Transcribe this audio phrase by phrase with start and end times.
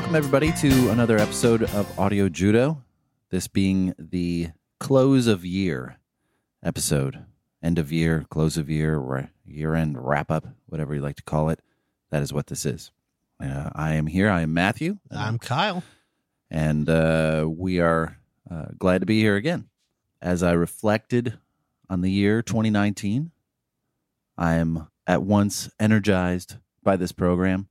[0.00, 2.82] Welcome, everybody, to another episode of Audio Judo.
[3.28, 4.48] This being the
[4.78, 5.98] close of year
[6.64, 7.26] episode,
[7.62, 11.50] end of year, close of year, year end wrap up, whatever you like to call
[11.50, 11.60] it.
[12.08, 12.92] That is what this is.
[13.38, 14.30] Uh, I am here.
[14.30, 14.96] I am Matthew.
[15.10, 15.82] I'm Kyle.
[16.50, 18.16] And uh, we are
[18.50, 19.68] uh, glad to be here again.
[20.22, 21.38] As I reflected
[21.90, 23.32] on the year 2019,
[24.38, 27.68] I am at once energized by this program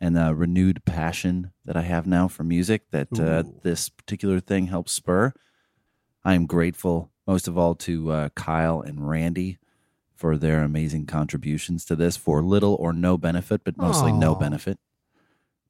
[0.00, 4.68] and the renewed passion that I have now for music that uh, this particular thing
[4.68, 5.32] helps spur.
[6.24, 9.58] I am grateful most of all to uh, Kyle and Randy
[10.16, 14.78] for their amazing contributions to this for little or no benefit, but mostly no benefit.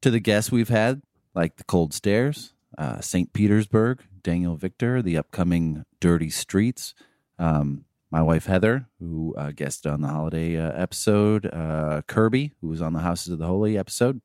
[0.02, 1.02] To the guests we've had,
[1.34, 3.32] like the Cold Stares, uh, St.
[3.32, 6.94] Petersburg, Daniel Victor, the upcoming Dirty Streets,
[7.38, 12.68] um, my wife Heather, who uh, guested on the holiday uh, episode, uh, Kirby, who
[12.68, 14.20] was on the Houses of the Holy episode,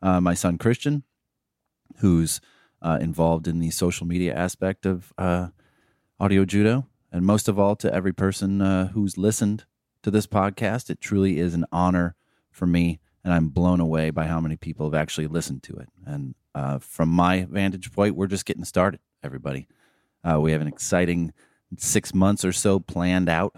[0.00, 1.02] uh, my son Christian,
[1.98, 2.40] who's
[2.80, 5.48] uh, involved in the social media aspect of uh,
[6.18, 8.60] audio judo, and most of all to every person
[8.94, 9.64] who's listened
[10.02, 10.88] to this podcast.
[10.88, 12.14] It truly is an honor
[12.50, 15.88] for me, and I'm blown away by how many people have actually listened to it.
[16.06, 16.34] And
[16.80, 19.66] from my vantage point, we're just getting started, everybody.
[20.24, 21.34] We have an exciting
[21.78, 23.54] six months or so planned out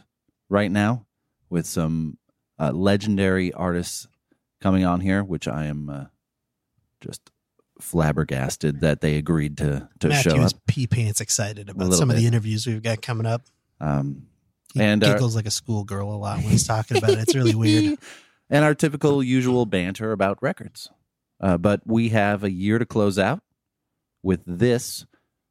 [0.48, 1.06] right now
[1.50, 2.18] with some
[2.58, 4.06] uh, legendary artists
[4.60, 6.04] coming on here, which I am uh,
[7.00, 7.30] just
[7.80, 10.60] flabbergasted that they agreed to to Matthew show is up.
[10.68, 13.42] pee pants excited about some of the interviews we've got coming up.
[13.80, 14.28] Um,
[14.72, 17.18] He And, uh, giggles like a schoolgirl a lot when he's talking about it.
[17.18, 17.98] It's really weird.
[18.50, 20.88] and our typical usual banter about records.
[21.40, 23.42] Uh, but we have a year to close out
[24.22, 25.04] with this,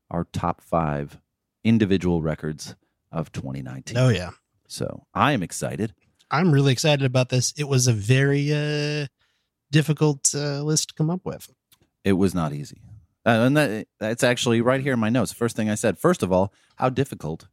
[0.09, 1.19] our top five
[1.63, 2.75] individual records
[3.11, 3.97] of 2019.
[3.97, 4.31] Oh yeah,
[4.67, 5.93] So I am excited.
[6.29, 7.53] I'm really excited about this.
[7.57, 9.07] It was a very uh,
[9.71, 11.49] difficult uh, list to come up with.
[12.03, 12.81] It was not easy.
[13.25, 15.31] Uh, and that, that's actually right here in my notes.
[15.33, 17.47] First thing I said, first of all, how difficult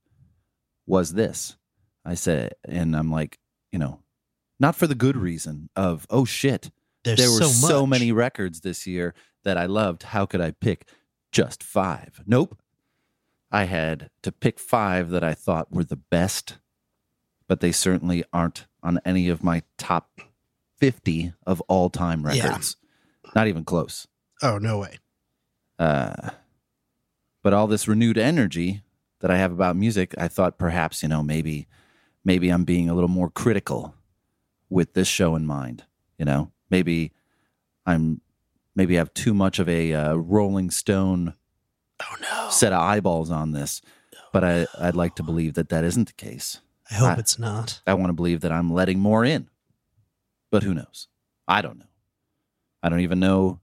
[0.87, 1.57] was this?
[2.05, 3.39] I said, and I'm like,
[3.71, 4.01] you know,
[4.59, 6.71] not for the good reason of, oh shit,
[7.05, 9.15] There's there were so, so, many records this year
[9.45, 10.05] that I loved.
[10.05, 10.89] How could I pick
[11.33, 12.23] just five?
[12.27, 12.59] Nope.
[13.51, 16.59] I had to pick five that I thought were the best,
[17.47, 20.21] but they certainly aren't on any of my top
[20.77, 22.45] 50 of all time Yeah.
[22.45, 22.77] records.
[23.35, 24.07] Not even close.
[24.43, 24.99] Oh no way.
[25.79, 26.31] Uh,
[27.43, 28.83] but all this renewed energy
[29.21, 31.67] that I have about music, I thought perhaps, you know, maybe,
[32.25, 33.95] maybe I'm being a little more critical
[34.69, 35.85] with this show in mind.
[36.19, 37.13] You know, maybe
[37.87, 38.21] I'm,
[38.77, 41.35] maybe I have too much of a uh, Rolling Stone
[42.01, 42.51] Oh no.
[42.51, 43.81] set of eyeballs on this.
[44.33, 46.61] But I, I'd like to believe that that isn't the case.
[46.91, 47.81] I hope I- it's not.
[47.87, 49.49] I want to believe that I'm letting more in.
[50.51, 51.09] But who knows?
[51.47, 51.87] I don't know.
[52.83, 53.61] I don't even know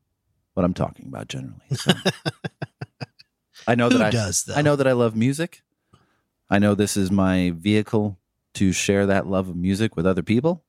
[0.53, 1.61] what I'm talking about generally.
[1.75, 1.91] So.
[3.67, 4.53] I know Who that I does though?
[4.55, 5.61] I know that I love music.
[6.49, 8.19] I know this is my vehicle
[8.55, 10.63] to share that love of music with other people.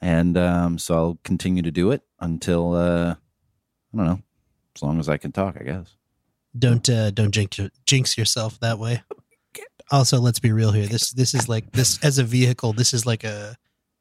[0.00, 4.22] And um, so I'll continue to do it until uh, I don't know,
[4.74, 5.94] as long as I can talk, I guess.
[6.58, 9.02] Don't uh, don't jinx, jinx yourself that way.
[9.90, 10.86] Also, let's be real here.
[10.86, 12.72] This this is like this as a vehicle.
[12.72, 13.56] This is like a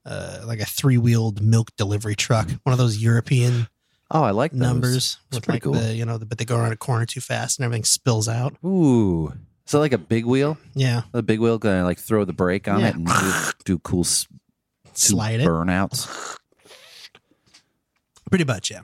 [0.05, 2.49] uh, like a three wheeled milk delivery truck.
[2.63, 3.67] One of those European
[4.13, 4.59] Oh, I like those.
[4.59, 5.73] numbers It's with pretty like cool.
[5.73, 8.55] the you know, but they go around a corner too fast and everything spills out.
[8.65, 9.27] Ooh.
[9.65, 10.57] is that like a big wheel?
[10.75, 12.87] Yeah, The big wheel gonna like throw the brake on Yeah.
[12.89, 13.33] it and do,
[13.65, 14.27] do cool s-
[14.93, 15.47] two slide it.
[15.47, 16.37] burnouts.
[18.29, 18.81] Pretty much, yeah.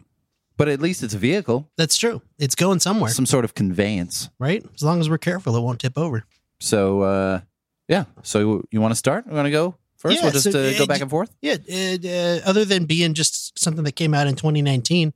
[0.58, 2.22] But at least it's a vehicle, That's true.
[2.40, 4.30] It's going somewhere, some sort of conveyance.
[4.40, 4.66] right?
[4.76, 6.26] As long as we're careful, it won't tip over.
[6.60, 7.42] So uh
[7.88, 8.06] yeah.
[8.24, 9.28] So you want to start?
[9.28, 10.16] We want to go first?
[10.16, 11.34] Yeah, we'll just so, uh, uh, go back and forth.
[11.42, 11.58] Yeah.
[11.72, 15.14] Uh, uh, other than being just something that came out in 2019,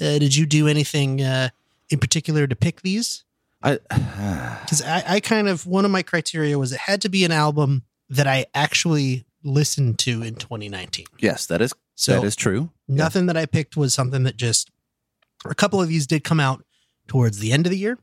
[0.00, 1.48] uh, did you do anything uh,
[1.90, 3.24] in particular to pick these?
[3.62, 3.78] I
[4.64, 7.32] Because I, I kind of one of my criteria was it had to be an
[7.32, 11.06] album that I actually listened to in 2019.
[11.18, 12.70] yes, that is So that is true.
[12.88, 14.70] nothing that I picked was something that just
[15.44, 16.64] a couple of these did come out
[17.06, 17.98] towards the end of the year.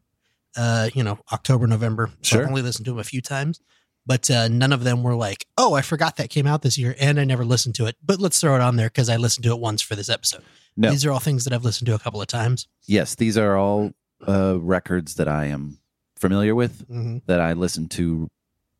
[0.57, 2.09] Uh, you know, October, November.
[2.21, 2.41] So Sure.
[2.43, 3.59] I've only listened to them a few times,
[4.05, 6.95] but uh, none of them were like, oh, I forgot that came out this year
[6.99, 7.95] and I never listened to it.
[8.03, 10.43] But let's throw it on there because I listened to it once for this episode.
[10.75, 10.89] No.
[10.89, 12.67] These are all things that I've listened to a couple of times.
[12.87, 13.91] Yes, these are all
[14.27, 15.77] uh records that I am
[16.17, 16.87] familiar with.
[16.89, 17.17] Mm-hmm.
[17.27, 18.29] that I listen to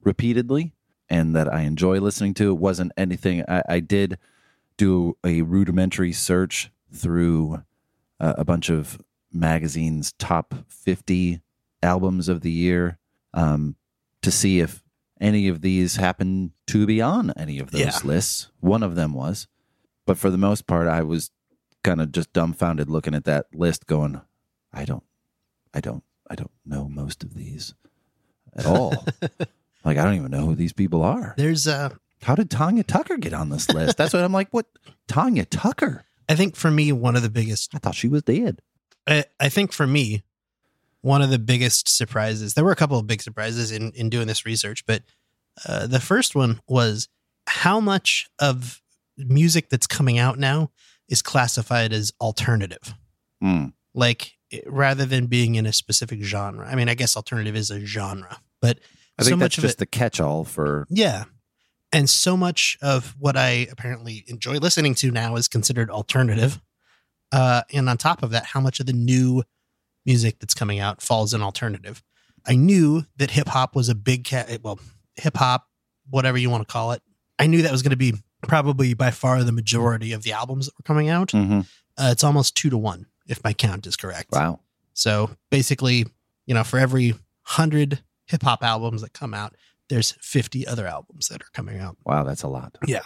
[0.04, 0.74] repeatedly
[1.10, 2.50] and that I enjoy listening to.
[2.52, 3.44] It wasn't anything.
[3.48, 4.18] I, I did
[4.80, 7.64] do a rudimentary search through
[8.20, 9.00] uh, a bunch of
[9.32, 11.42] magazines' top 50
[11.84, 12.98] albums of the year
[13.34, 13.76] um,
[14.22, 14.82] to see if
[15.20, 18.00] any of these happen to be on any of those Yeah.
[18.06, 18.50] lists.
[18.62, 19.48] One of them was.
[20.06, 21.30] But for the most part, I was
[21.84, 24.22] kind of just dumbfounded looking at that list going,
[24.72, 25.04] I don't,
[25.74, 27.76] I don't, I don't know most of these
[28.56, 29.06] at all.
[29.84, 31.34] like, I don't even know who these people are.
[31.38, 31.90] There's, uh,
[32.24, 33.98] How did Tanya Tucker get on this list?
[33.98, 34.66] That's what I'm like, what?
[35.08, 36.06] Tanya Tucker?
[36.28, 38.62] I think for me, one of the biggest I thought she was dead.
[39.08, 40.24] I, I think for me,
[41.02, 44.28] one of the biggest surprises, there were a couple of big surprises in, in doing
[44.28, 45.04] this research, but
[45.68, 47.08] uh, the first one was
[47.48, 48.82] how much of
[49.18, 50.72] music that's coming out now
[51.08, 52.94] is classified as alternative.
[53.44, 53.74] Mm.
[53.94, 54.34] Like
[54.66, 56.68] rather than being in a specific genre.
[56.68, 58.80] I mean, I guess alternative is a genre, but
[59.18, 60.86] I think so that's just it, the catch all for.
[60.90, 61.26] yeah.
[61.92, 66.62] And so much of what I apparently enjoy listening to now is considered alternative.
[67.32, 69.44] Uh, and on top of that, how much of the new
[70.06, 72.04] music that's coming out falls in alternative.
[72.48, 74.60] I knew that hip hop was a big cat.
[74.64, 74.80] Well,
[75.16, 75.68] hip hop,
[76.10, 77.02] whatever you want to call it.
[77.38, 80.66] I knew that was going to be probably by far the majority of the albums
[80.66, 81.30] that were coming out.
[81.30, 81.68] Mhm.
[81.98, 84.32] Uh, it's almost two to one, if my count is correct.
[84.32, 84.62] Wow.
[84.94, 86.06] So basically,
[86.46, 89.56] you know, for every hundred hip hop albums that come out,
[89.90, 91.98] there's 50 other albums that are coming out.
[92.06, 92.78] Wow, that's a lot.
[92.86, 93.02] Yeah.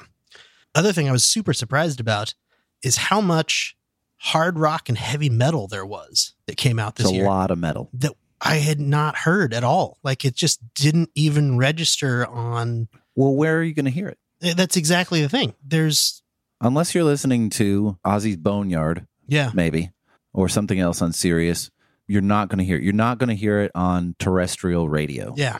[0.75, 2.33] Other thing I was super surprised about
[2.81, 3.75] is how much
[4.17, 7.29] hard rock and heavy metal there was that came out this It's a year A
[7.29, 7.89] lot of metal.
[7.93, 9.97] that I had not heard at all.
[10.03, 12.87] Like it just didn't even register on.
[13.15, 14.17] Well, where are you going to hear it?
[14.57, 15.53] That's exactly the thing.
[15.65, 16.21] There's,
[16.59, 19.91] Unless you're listening to Ozzy's Boneyard, yeah, maybe,
[20.33, 21.69] or something else on Sirius,
[22.07, 22.83] you're not going to hear it.
[22.83, 25.33] You're not going to hear it on terrestrial radio.
[25.37, 25.59] yeah.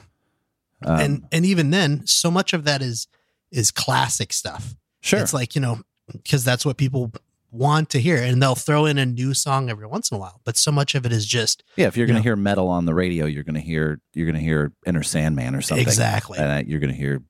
[0.86, 3.08] Um, and and even then, so much of that is
[3.52, 4.76] is classic stuff.
[5.02, 5.20] sure.
[5.20, 5.82] It's like, you know,
[6.12, 7.12] because that's what people
[7.52, 8.18] want to hear.
[8.18, 10.42] And they'll throw in a new song every once in a while.
[10.44, 12.86] But so much of it is just yeah, if you're going to hear metal on
[12.86, 15.86] the radio, you're going to hear you're going to hear Enter Sandman or something.
[15.86, 16.40] exactly.
[16.40, 17.22] And uh, you're going to hear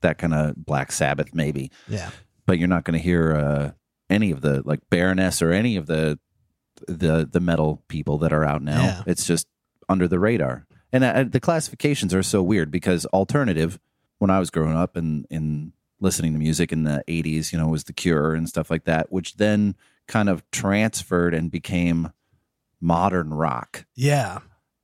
[0.00, 1.70] that kind of Black Sabbath maybe.
[1.86, 2.10] yeah.
[2.46, 3.70] but you're not going to hear uh,
[4.10, 6.18] any of the like Baroness or any of the
[6.88, 8.82] the the metal people that are out now.
[8.82, 9.02] Yeah.
[9.06, 9.46] It's just
[9.88, 13.78] under the radar, and uh, the classifications are so weird because alternative.
[14.18, 17.66] When I was growing up and in listening to music in the '80s, you know,
[17.66, 19.74] was The Cure and stuff like that, which then
[20.06, 22.12] kind of transferred and became
[22.80, 24.38] modern rock, Yeah.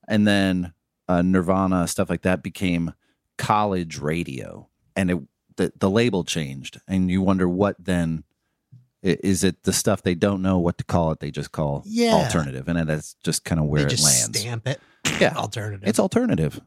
[0.09, 0.73] and then
[1.09, 2.95] uh, Nirvana stuff like that became
[3.37, 5.19] college radio, and it
[5.57, 8.25] the the label changed, and you wonder what then
[9.03, 11.21] is it the stuff they don't know what to call it?
[11.21, 12.15] They just call Yeah.
[12.15, 14.41] alternative, and that's just kind of where they it lands.
[14.41, 14.81] stamp it.
[15.21, 15.35] Yeah.
[15.37, 15.89] Alternative.
[15.89, 16.61] It's alternative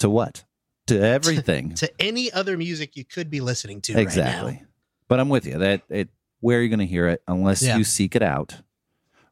[0.00, 0.44] to what?
[0.88, 1.74] To everything.
[1.76, 4.62] to any other music you could be listening to right exactly.
[5.08, 6.08] But I'm with you that it
[6.40, 7.76] where are you going to hear it unless Yeah.
[7.76, 8.62] you seek it out,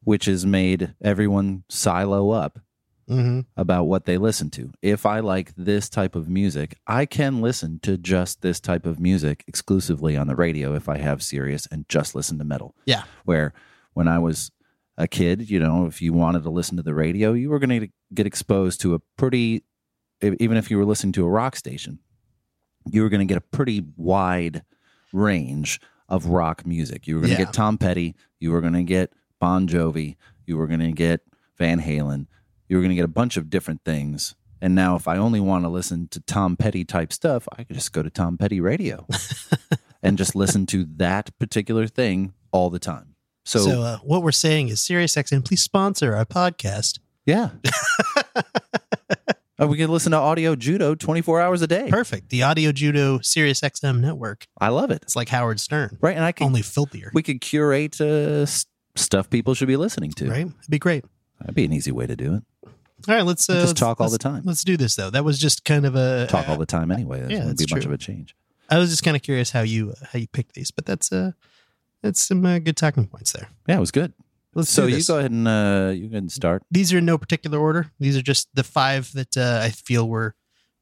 [0.04, 2.60] which has made everyone silo up.
[3.08, 3.40] Mm-hmm.
[3.56, 4.70] about what they listen to.
[4.82, 9.00] If I like this type of music, I can listen to just this type of
[9.00, 12.76] music exclusively on the radio if I have Sirius and just listen to metal.
[12.84, 13.02] Yeah.
[13.24, 13.52] Where
[13.94, 14.52] when I was
[15.00, 17.80] a kid, you know, if you wanted to listen to the radio, you were going
[17.80, 19.64] to get exposed to a pretty
[20.22, 21.98] even if you were listening to a rock station,
[22.90, 24.62] you were going to get a pretty wide
[25.12, 27.06] range of rock music.
[27.06, 27.44] You were going to Yeah.
[27.46, 30.16] get Tom Petty, you were going to get Bon Jovi,
[30.46, 31.22] you were going to get
[31.56, 32.26] Van Halen,
[32.68, 34.34] you were going to get a bunch of different things.
[34.60, 37.76] And now, if I only want to listen to Tom Petty type stuff, I could
[37.76, 39.06] just go to Tom Petty Radio
[40.02, 43.09] and just listen to that particular thing all the time.
[43.44, 46.98] So, So, uh, what we're saying is SiriusXM, please sponsor our podcast.
[47.26, 47.50] yeah.
[49.62, 51.90] Uh, we can listen to audio judo 24 hours a day.
[51.90, 52.30] Perfect.
[52.30, 54.46] The Audio Judo SiriusXM network.
[54.58, 55.00] I love it.
[55.02, 56.16] It's like Howard Stern, Right.
[56.16, 57.10] And I can, only filthier.
[57.12, 60.30] we could curate uh, stuff people should be listening to.
[60.30, 60.46] Right?
[60.46, 61.04] It'd be great.
[61.40, 62.42] That'd be an easy way to do it.
[63.06, 64.44] All right, let's uh, Just let's- talk all the time.
[64.46, 65.10] Let's do this though.
[65.10, 67.18] That was just kind of a Talk all the time anyway.
[67.20, 67.90] There's yeah, that's be much true.
[67.90, 68.34] of a change.
[68.70, 71.32] I was just kind of curious how you how you picked these, but that's uh
[72.02, 73.48] that's some uh, good talking points there.
[73.68, 74.12] Yeah, it was good.
[74.54, 76.62] Let's so you go ahead and uh, you go ahead and start.
[76.70, 77.92] These are in no particular order.
[78.00, 80.34] These are just the five that uh, I feel were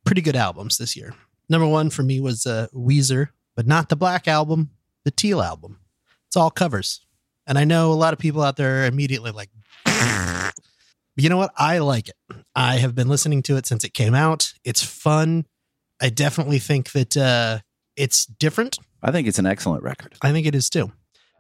[0.07, 1.15] pretty good albums this year.
[1.51, 4.71] Number one for me was uh, Weezer, but not the Black album,
[5.05, 5.81] the Teal album.
[6.27, 7.01] It's all covers,
[7.47, 9.51] and I know a lot of people out there are immediately like,
[9.85, 10.53] but
[11.17, 11.53] you know what?
[11.57, 12.17] I like it.
[12.55, 14.55] I have been listening to it since it came out.
[14.65, 15.47] It's fun.
[16.01, 17.59] I definitely think that uh,
[17.97, 18.79] it's different.
[19.03, 20.15] I think it's an excellent record.
[20.23, 20.93] I think it is too.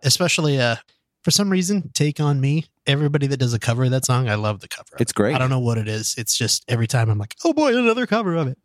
[0.02, 0.76] Especially uh
[1.22, 2.64] for some reason, Take on Me.
[2.86, 4.96] Everybody that does a cover of that song, I love the cover.
[4.98, 5.34] It's great.
[5.34, 6.14] I don't know what it is.
[6.16, 8.58] It's just every time I'm like, oh boy, another cover of it.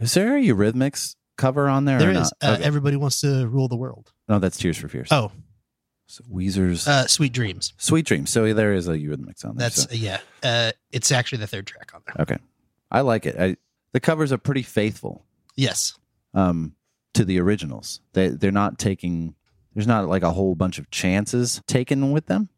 [0.00, 1.98] Is there a Eurythmics cover on there?
[1.98, 2.18] There or is.
[2.18, 2.32] Not?
[2.42, 2.64] Uh, Okay.
[2.64, 4.12] Everybody wants to rule the world.
[4.28, 5.08] no, that's Tears for Fears.
[5.12, 5.30] Oh,
[6.06, 7.74] So Weezer's uh, Sweet Dreams.
[7.76, 8.30] Sweet Dreams.
[8.30, 9.66] So there is a Eurythmics on there.
[9.66, 10.18] That's so- yeah.
[10.42, 12.16] Uh, it's actually the third track on there.
[12.22, 12.38] okay.
[12.90, 13.36] I like it.
[13.38, 13.56] I,
[13.92, 15.24] the covers are pretty faithful
[15.56, 15.96] Yes.
[16.34, 16.74] um,
[17.14, 18.00] to the originals.
[18.14, 19.34] They they're not taking.
[19.78, 22.48] There's not like a whole bunch of chances taken with them,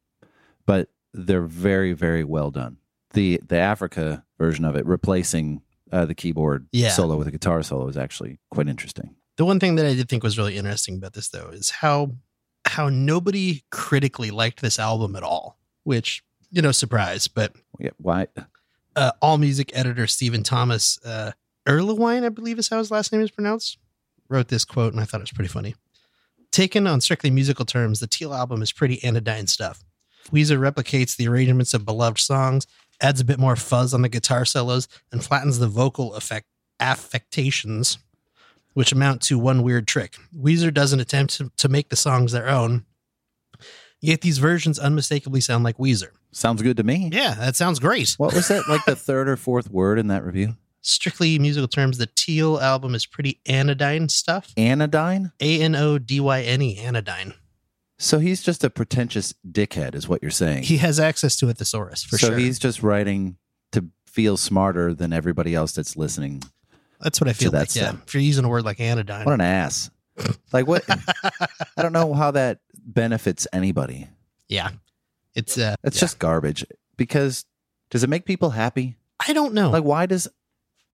[0.65, 2.79] but they're very very well done.
[3.13, 5.61] The the Africa version of it replacing
[5.93, 6.89] uh, the keyboard Yeah.
[6.89, 9.17] solo with a guitar solo is actually quite interesting.
[9.37, 12.13] The one thing that I did think was really interesting about this though is how
[12.65, 15.59] how nobody critically liked this album at all.
[15.85, 18.29] Which you know, surprise, but Yeah, why?
[18.97, 21.33] uh, all music editor Stephen Thomas uh,
[21.69, 23.77] Erlewine, I believe is how his last name is pronounced,
[24.31, 25.75] wrote this quote, and I thought it was pretty funny.
[26.53, 29.85] Taken on strictly musical terms, the Teal album is pretty anodyne stuff.
[30.33, 32.67] Weezer replicates the arrangements of beloved songs,
[33.01, 36.47] adds a bit more fuzz on the guitar solos, and flattens the vocal effect
[36.81, 37.99] affectations,
[38.75, 40.17] which amount to one weird trick.
[40.37, 42.85] Weezer doesn't attempt to, to make the songs their own,
[44.01, 46.11] yet these versions unmistakably sound like Weezer.
[46.33, 47.11] Sounds good to me.
[47.13, 48.15] Yeah, that sounds great.
[48.19, 48.69] What was that?
[48.69, 50.57] Like the third or fourth word in that review?
[50.83, 54.53] Strictly musical terms, the Teal album is pretty anodyne stuff.
[54.57, 55.33] Anodyne.
[55.41, 57.35] A N O D Y N E, anodyne.
[57.99, 60.63] So he's just a pretentious dickhead, is what you're saying.
[60.63, 62.37] He has access to a thesaurus for so sure.
[62.37, 63.37] So he's just writing
[63.73, 66.43] to feel smarter than everybody else that's listening.
[67.01, 67.75] That's what I feel like.
[67.75, 69.91] Yeah, if you're using a word like anodyne, What an ass!
[70.53, 70.85] Like what?
[71.77, 74.09] I don't know how that benefits anybody.
[74.49, 74.71] yeah,
[75.35, 75.57] it's.
[75.59, 76.01] uh That's yeah.
[76.01, 76.65] just garbage.
[76.97, 77.45] Because
[77.91, 78.97] does it make people happy?
[79.27, 79.71] I don't know.
[79.71, 80.29] Like why does?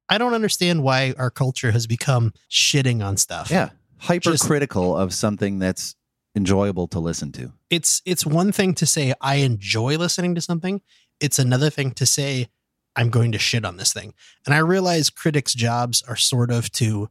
[0.09, 3.51] I don't understand why our culture has become shitting on stuff.
[3.51, 5.97] Yeah, hypercritical of something that's
[6.35, 7.53] enjoyable to listen to.
[7.71, 10.83] it's it's one thing to say I enjoy listening to something.
[11.19, 12.49] It's another thing to say
[12.95, 14.15] I'm going to shit on this thing.
[14.45, 17.09] And I realize critics' jobs are sort of to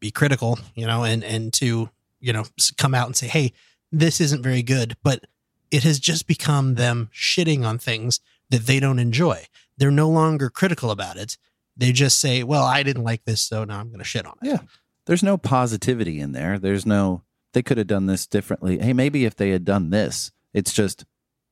[0.00, 1.90] be critical, you know, and and to
[2.20, 2.44] you know
[2.76, 3.52] come out and say, hey,
[3.92, 4.96] this isn't very good.
[5.02, 5.26] But
[5.70, 9.46] it has just become them shitting on things that they don't enjoy.
[9.78, 11.36] They're no longer critical about it.
[11.76, 14.34] They just say, well, I didn't like this, so now I'm going to shit on
[14.42, 14.48] it.
[14.48, 14.58] Yeah.
[15.06, 16.58] There's no positivity in there.
[16.58, 18.78] There's no, they could have done this differently.
[18.78, 21.04] Hey, maybe if they had done this, it's just,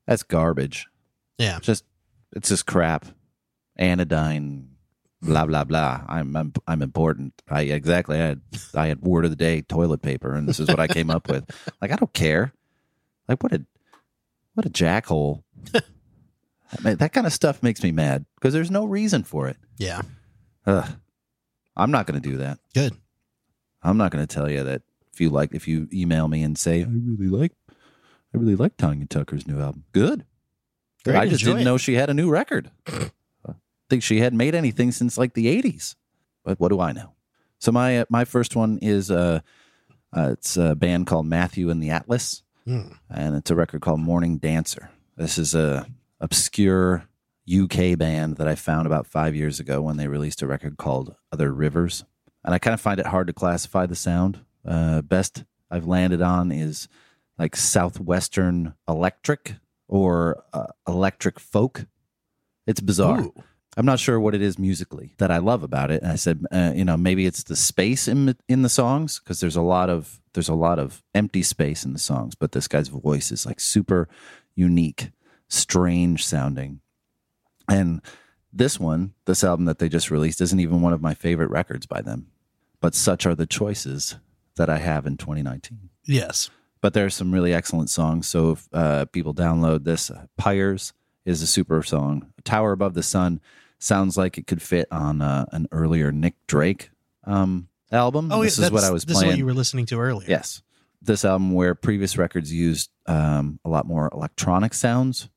[0.07, 0.87] that's garbage.
[1.39, 1.59] Yeah.
[1.61, 1.85] Just,
[2.35, 3.07] it's just crap.
[3.77, 4.71] Anodyne,
[5.21, 6.05] blah, blah, blah.
[6.09, 7.35] I'm, I'm, I'm important.
[7.49, 8.41] I exactly, I had,
[8.75, 11.29] I had word of the day toilet paper and this is what I came up
[11.29, 11.45] with.
[11.83, 12.53] Like, I don't care.
[13.29, 13.65] Like, what a,
[14.55, 15.43] what a jackhole.
[15.75, 15.81] I
[16.83, 19.57] mean, that kind of stuff makes me mad because there's no reason for it.
[19.77, 20.03] Yeah.
[20.67, 20.91] Ugh.
[21.77, 22.59] I'm not going to do that.
[22.75, 22.95] Good.
[23.83, 26.57] I'm not going to tell you that if you like, if you email me and
[26.57, 29.85] say, I really like, I really like Tanya Tucker's new album.
[29.93, 30.25] Good.
[31.05, 31.65] Great, I just didn't it.
[31.65, 32.71] know she had a new record.
[32.87, 33.11] I
[33.91, 35.97] think she hadn't made anything since like the 80s.
[36.45, 37.13] But what do I know?
[37.59, 39.41] So my uh, my first one is uh,
[40.17, 42.93] uh it's a band called Matthew and the Atlas, Hmm.
[43.11, 44.91] and it's a record called Morning Dancer.
[45.17, 45.87] This is a
[46.21, 47.07] obscure
[47.51, 51.15] UK band that I found about five years ago when they released a record called
[51.33, 52.05] Other Rivers,
[52.45, 54.41] and I kind of find it hard to classify the sound.
[54.67, 56.89] Uh, best I've landed on is
[57.39, 59.57] like southwestern electric
[59.89, 61.87] or uh, electric folk.
[62.67, 63.21] It's bizarre.
[63.21, 63.35] Ooh.
[63.77, 66.03] I'm not sure what it is musically that I love about it.
[66.03, 69.41] And I said, uh, you know, maybe it's the space in in the songs because
[69.41, 72.69] there's a lot of there's a lot of empty space in the songs, but this
[72.69, 74.09] guy's voice is like super
[74.55, 75.11] unique,
[75.49, 76.81] strange sounding.
[77.69, 78.01] And
[78.53, 81.87] this one, this album that they just released, isn't even one of my favorite records
[81.87, 82.29] by them.
[82.81, 84.17] But such are the choices
[84.57, 85.91] that I have in 2019.
[86.05, 86.51] Yes.
[86.81, 88.29] but there are some really excellent songs.
[88.29, 90.93] So if uh, people download this, uh, Pyres
[91.25, 92.31] is a super song.
[92.45, 93.41] Tower Above the Sun
[93.79, 96.91] sounds like it could fit on uh, an earlier Nick Drake
[97.25, 98.31] um, album.
[98.31, 99.31] Oh, this yeah, is what I was This playing.
[99.31, 100.29] is what you were listening to earlier.
[100.29, 100.63] Yes.
[101.01, 105.29] This album, where previous records used um, a lot more electronic sounds,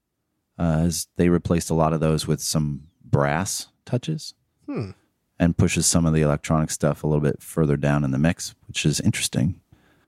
[0.59, 4.33] uh, as they replaced a lot of those with some brass touches
[4.65, 4.91] Hmm.
[5.39, 8.53] and pushes some of the electronic stuff a little bit further down in the mix,
[8.67, 9.61] which is interesting.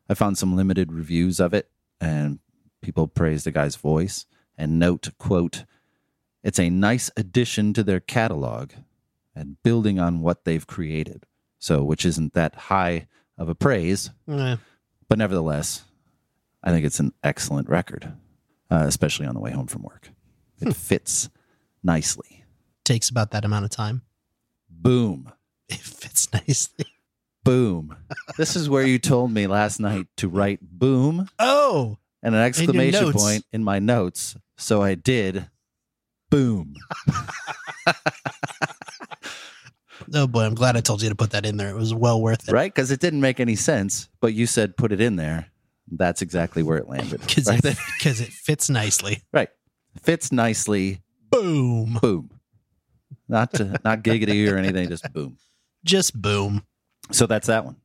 [0.10, 1.70] I found some limited reviews of it,
[2.01, 2.39] and
[2.82, 4.25] people praise the guy's voice
[4.58, 5.65] and note, quote,
[6.44, 8.72] it's a nice addition to their catalog
[9.36, 11.25] and building on what they've created.
[11.60, 14.56] So, which isn't that high of a praise, Eh,
[15.08, 15.84] but nevertheless,
[16.63, 18.13] I think it's an excellent record,
[18.72, 20.10] uh, especially on the way home from work.
[20.62, 21.30] It fits
[21.84, 22.44] nicely.
[22.86, 24.01] takes about that amount of time.
[24.70, 25.32] Boom.
[25.68, 26.86] It fits nicely.
[27.44, 27.96] Boom.
[28.38, 33.06] this is where you told me last night to write boom Oh, and an exclamation
[33.06, 33.24] notes.
[33.24, 34.36] point in my notes.
[34.58, 35.48] So I did
[36.30, 36.75] boom.
[40.13, 40.44] oh boy!
[40.44, 41.70] I'm glad I told you to put that in there.
[41.70, 42.51] It was well worth it.
[42.51, 42.74] Right?
[42.74, 45.48] Because it didn't make any sense, but you said put it in there.
[45.92, 47.22] That's exactly where it landed.
[47.25, 49.24] Because right, it, it fits nicely.
[49.34, 49.50] right.
[50.01, 51.01] Fits nicely.
[51.29, 52.00] Boom.
[52.01, 52.31] Boom.
[53.27, 55.38] Not uh, not giggity or anything, just boom.
[55.84, 56.63] Just boom.
[57.12, 57.75] So that's that one.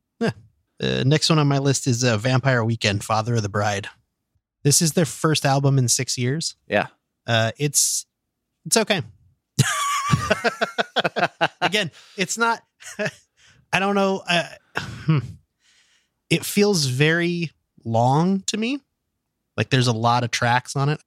[0.81, 3.87] Uh, next one on my list is uh, Vampire Weekend, Father of the Bride.
[4.63, 6.55] This is their first album in six years.
[6.67, 6.87] Yeah.
[7.25, 8.05] Uh, it's
[8.65, 9.01] it's okay.
[11.61, 12.61] Again, it's not.
[13.73, 14.23] I don't know.
[14.27, 14.47] Uh,
[14.77, 15.19] hmm.
[16.29, 17.51] it feels very
[17.83, 18.79] long to me.
[19.55, 20.99] Like there's a lot of tracks on it.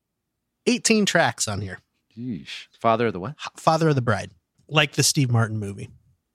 [0.69, 1.79] 18 tracks on here.
[2.17, 2.67] Yeesh.
[2.81, 3.35] Father of the what?
[3.57, 4.31] Father of the Bride,
[4.69, 5.89] like the Steve Martin movie.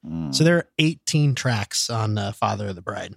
[0.06, 0.34] Mm.
[0.34, 3.16] So there are 18 tracks on uh, Father of the Bride.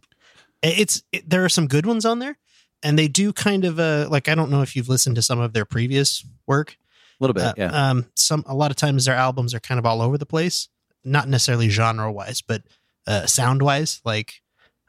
[0.62, 2.36] It's it, there are some good ones on there,
[2.82, 5.38] and they do kind of uh like I don't know if you've listened to some
[5.38, 6.76] of their previous work.
[7.20, 7.90] a little bit, Uh, yeah.
[7.90, 10.68] Um, some a lot of times their albums are kind of all over the place,
[11.04, 12.62] not necessarily genre wise, but
[13.06, 14.00] uh, sound wise.
[14.04, 14.42] Like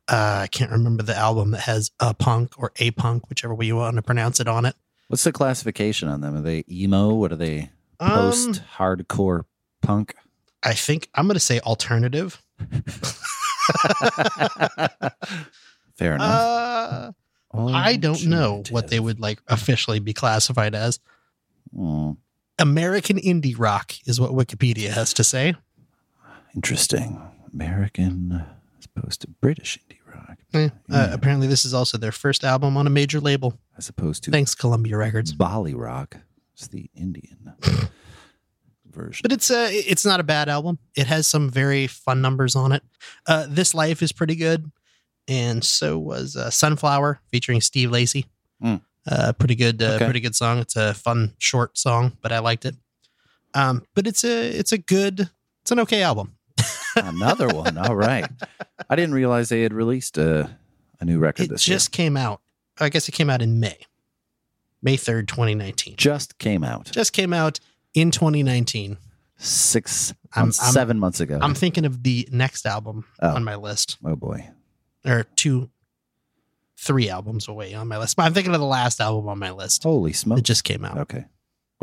[0.07, 3.65] uh, I can't remember the album that has a punk or a punk, whichever way
[3.65, 4.75] you want to pronounce it on it.
[5.07, 6.35] What's the classification on them?
[6.35, 7.13] Are they emo?
[7.13, 7.69] What are they?
[7.99, 9.43] Um, Post hardcore
[9.81, 10.15] punk?
[10.63, 12.41] I think I'm going to say alternative.
[15.95, 16.29] Fair enough.
[16.29, 17.11] Uh,
[17.53, 20.99] I don't know what they would like officially be classified as.
[21.75, 22.17] Mm,
[22.59, 25.55] American indie rock is what Wikipedia has to say.
[26.55, 27.21] interesting.
[27.53, 28.43] American
[28.77, 29.86] as opposed to British indie
[30.27, 33.59] rock, Eh, uh, apparently, this is also their first album on a major label.
[33.77, 35.33] as opposed to Thanks, Columbia Records.
[35.33, 36.17] Bali rock.
[36.53, 37.53] It's the Indian
[38.85, 39.21] version.
[39.23, 40.79] But it's uh, it's not a bad album.
[40.95, 42.83] It has some very fun numbers on it.
[43.27, 44.71] Uh, this Life is pretty good,
[45.27, 48.25] and so was uh, Sunflower featuring Steve Lacy.
[48.63, 48.81] Mm.
[49.09, 50.05] Uh, pretty good, uh, Okay.
[50.05, 50.59] pretty good song.
[50.59, 52.75] It's a fun short song, but I liked it.
[53.53, 55.29] Um, but it's a it's a good,
[55.61, 56.36] it's an okay album.
[57.05, 57.77] Another one.
[57.77, 58.25] All right.
[58.89, 60.57] I didn't realize they had released a,
[60.99, 62.41] a new record It this just came out.
[62.79, 63.77] I guess it came out in May,
[64.81, 65.95] May third, twenty nineteen.
[65.97, 67.59] Just came out Just came out
[67.93, 68.97] in twenty nineteen.
[69.39, 71.37] 6 I'm- months, I'm- seven months ago.
[71.41, 73.35] I'm thinking of the next album Oh.
[73.35, 74.49] on my list, oh boy.
[75.05, 75.69] or two,
[76.75, 78.15] three albums away on my list.
[78.15, 79.83] But I'm thinking of the last album on my list.
[79.83, 80.39] Holy smokes.
[80.39, 80.97] It just came out.
[80.99, 81.25] Okay.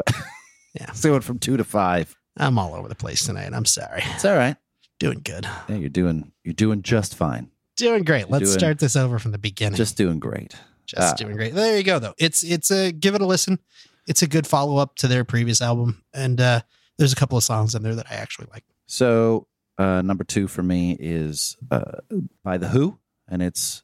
[0.09, 0.91] Yeah.
[0.95, 2.17] So it went from two to five.
[2.37, 3.53] I'm all over the place tonight.
[3.55, 4.03] I'm sorry.
[4.15, 4.57] It's all right.
[5.05, 5.47] Doing good.
[5.69, 7.51] Yeah, you're doing you're doing just fine.
[7.77, 8.31] Doing great.
[8.31, 9.77] Let's doing- start this over from the beginning.
[9.77, 10.55] Just doing great.
[10.87, 11.17] just ah.
[11.17, 11.55] doing great.
[11.55, 12.15] There you go though.
[12.19, 13.59] It's it's a give it a listen.
[14.07, 16.61] It's a good follow up to their previous album, and uh,
[16.99, 18.65] there's a couple of songs in there that I actually like.
[18.87, 19.47] So
[19.79, 22.01] uh, number two for me is uh,
[22.43, 23.83] by the Who, and it's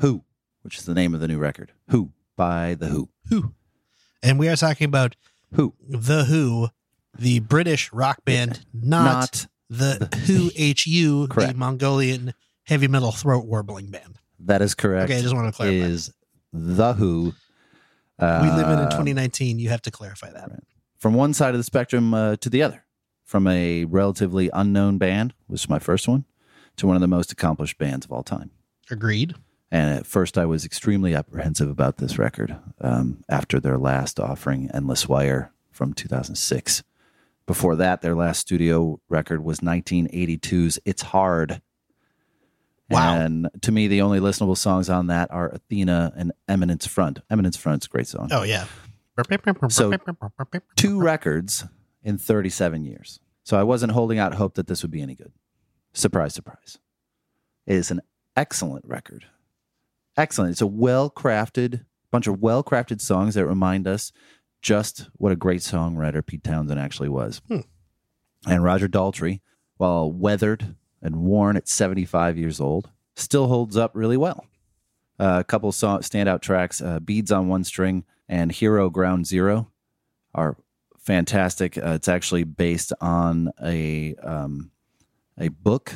[0.00, 0.24] Who,
[0.62, 1.72] which is the name of the new record.
[1.90, 3.10] Who by the Who.
[3.28, 3.54] Who?
[4.22, 5.16] And we are talking about
[5.52, 6.68] Who, the Who,
[7.16, 11.56] the British rock band, not, not the Who HU, the Correct.
[11.56, 14.18] Mongolian heavy metal throat warbling band.
[14.40, 15.10] that is correct.
[15.10, 15.76] Okay, I just want to clarify.
[15.86, 16.12] Is
[16.52, 17.34] the Who?
[18.18, 19.58] Uh, we live in in 2019.
[19.58, 20.50] You have to clarify that.
[20.98, 22.84] from one side of the spectrum uh, to the other,
[23.24, 26.24] from a relatively unknown band, which was my first one,
[26.76, 28.50] to one of the most accomplished bands of all time.
[28.90, 29.34] Agreed.
[29.70, 34.70] And at first, I was extremely apprehensive about this record um, after their last offering,
[34.72, 36.84] Endless Wire from 2006.
[37.46, 41.60] Before that, their last studio record was 1982's It's Hard.
[42.90, 43.16] Wow.
[43.18, 47.20] And to me, the only listenable songs on that are Athena and Eminence Front.
[47.30, 48.28] Eminence Front's a great song.
[48.30, 48.66] Oh yeah.
[49.70, 49.90] So-
[50.76, 51.64] Two records
[52.02, 53.20] in 37 years.
[53.42, 55.32] So I wasn't holding out hope that this would be any good.
[55.92, 56.78] Surprise, surprise.
[57.66, 58.00] It is an
[58.36, 59.26] excellent record.
[60.16, 60.50] excellent.
[60.52, 64.12] It's a well crafted bunch of well crafted songs that remind us
[64.64, 67.42] just what a great songwriter Pete Townshend actually was.
[67.48, 67.60] Hmm.
[68.46, 69.40] And Roger Daltrey,
[69.76, 74.46] while weathered and worn at 75 years old, still holds up really well.
[75.20, 79.70] Uh, a couple song, standout tracks, uh, Beads on One String and Hero Ground Zero,
[80.34, 80.56] are
[80.98, 81.76] fantastic.
[81.76, 84.70] Uh, it's actually based on a um,
[85.38, 85.92] a book,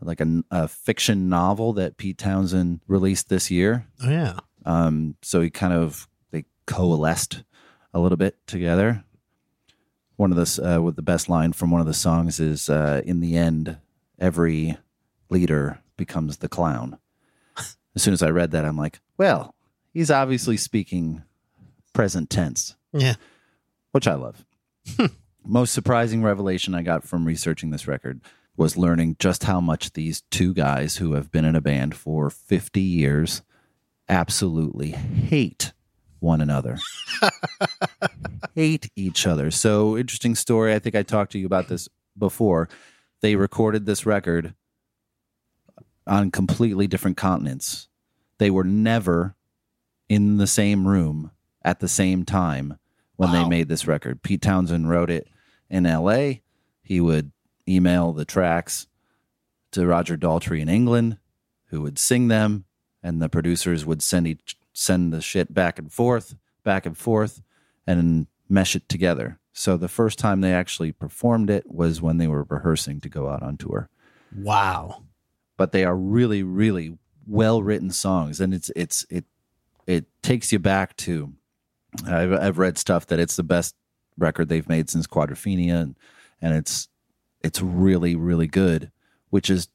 [0.00, 3.86] like a, a fiction novel that Pete Townshend released this year.
[4.04, 4.38] Oh yeah.
[4.66, 7.42] Um, so he kind of they coalesced
[7.94, 9.04] a little bit together.
[10.16, 13.02] One of the uh, with the best line from one of the songs is uh,
[13.04, 13.78] in the end,
[14.18, 14.76] every
[15.30, 16.98] leader becomes the clown.
[17.94, 19.54] As soon as I read that, I'm like, well,
[19.92, 21.22] he's obviously speaking
[21.92, 23.14] present tense, Yeah.
[23.92, 24.44] which I love.
[25.44, 28.20] Most surprising revelation I got from researching this record
[28.56, 32.30] was learning just how much these two guys who have been in a band for
[32.30, 33.42] 50 years
[34.08, 35.72] absolutely hate
[36.22, 36.78] one another.
[38.54, 39.50] hate each other.
[39.50, 40.74] So, interesting story.
[40.74, 42.68] I think I talked to you about this before.
[43.20, 44.54] They recorded this record
[46.06, 47.88] on completely different continents.
[48.38, 49.36] They were never
[50.08, 51.30] in the same room
[51.64, 52.78] at the same time
[53.16, 54.22] when they made this record.
[54.22, 55.28] Pete Townshend wrote it
[55.70, 56.34] in LA.
[56.82, 57.30] He would
[57.68, 58.88] email the tracks
[59.70, 61.18] to Roger Daltrey in England,
[61.66, 62.64] who would sing them,
[63.02, 67.42] and the producers would send each send the shit back and forth, back and forth,
[67.86, 69.38] and mesh it together.
[69.52, 73.28] So the first time they actually performed it was when they were rehearsing to go
[73.28, 73.90] out on tour.
[74.34, 75.04] Wow.
[75.56, 79.24] But they are really, really well written songs, and it's it's it
[79.86, 81.34] it takes you back to.
[82.06, 83.74] I've I've read stuff that it's the best
[84.18, 85.96] record they've made since Quadrophenia, and
[86.40, 86.88] and it's
[87.42, 88.90] it's really really good,
[89.30, 89.68] which is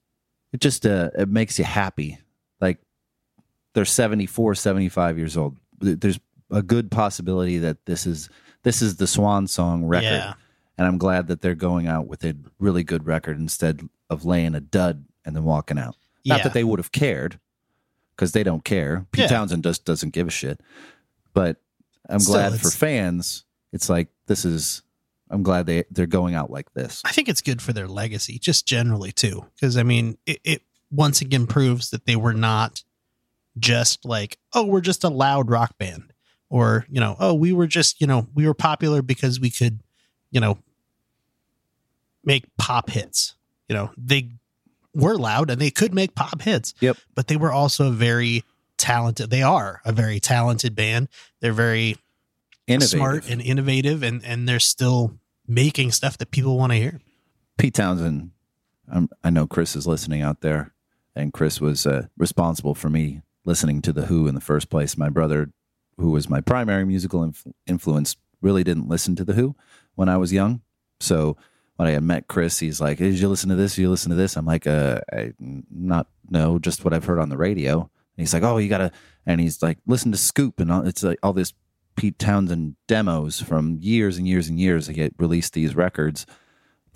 [0.51, 2.17] it just uh it makes you happy.
[3.77, 5.55] They're 74, 75 years old.
[5.79, 8.27] There's a good possibility that this is
[8.63, 10.05] this is the swan song record.
[10.05, 10.33] Yeah.
[10.79, 14.55] And I'm glad that they're going out with a really good record instead of laying
[14.55, 15.95] a dud and then walking out.
[16.25, 16.43] Not Yeah.
[16.45, 17.39] that they would have cared,
[18.15, 19.05] because they don't care.
[19.11, 19.27] Pete Yeah.
[19.27, 20.59] Townshend just doesn't give a shit.
[21.35, 21.57] But
[22.09, 23.45] I'm Still, glad for fans.
[23.71, 24.81] It's like this is.
[25.29, 27.03] I'm glad they they're going out like this.
[27.05, 29.45] I think it's good for their legacy, just generally too.
[29.53, 32.81] Because I mean, it, it once again proves that they were not
[33.59, 36.13] just like, oh, we're just a loud rock band,
[36.49, 39.81] or you know, oh, we were just you know, we were popular because we could,
[40.31, 40.57] you know,
[42.23, 43.35] make pop hits.
[43.67, 44.29] You know, they
[44.93, 46.73] were loud and they could make pop hits.
[46.79, 46.97] Yep.
[47.15, 48.43] but they were also very
[48.77, 49.29] talented.
[49.29, 51.09] They are a very talented band.
[51.41, 51.97] They're very
[52.67, 52.89] Innovative.
[52.89, 55.17] smart and innovative, and and they're still
[55.47, 56.99] making stuff that people want to hear.
[57.57, 58.31] Pete Townshend.
[58.89, 60.73] Um, I know Chris is listening out there,
[61.15, 64.97] and Chris was uh, responsible for me listening to the Who in the first place.
[64.97, 65.49] My brother,
[65.97, 69.55] who was my primary musical inf- influence, really didn't listen to the Who
[69.95, 70.61] when I was young.
[70.99, 71.37] So
[71.77, 73.75] when I met Chris, he's like, "Did you listen to this?
[73.75, 77.19] Did you listen to this?" I'm like, "Uh, I not no, just what I've heard
[77.19, 77.89] on the radio." And
[78.23, 78.91] he's like, "Oh, you gotta,"
[79.25, 81.53] and he's like, "Listen to Scoop," and all, it's like all this
[81.95, 84.87] Pete Townshend demos from years and years and years.
[84.87, 86.25] He released these records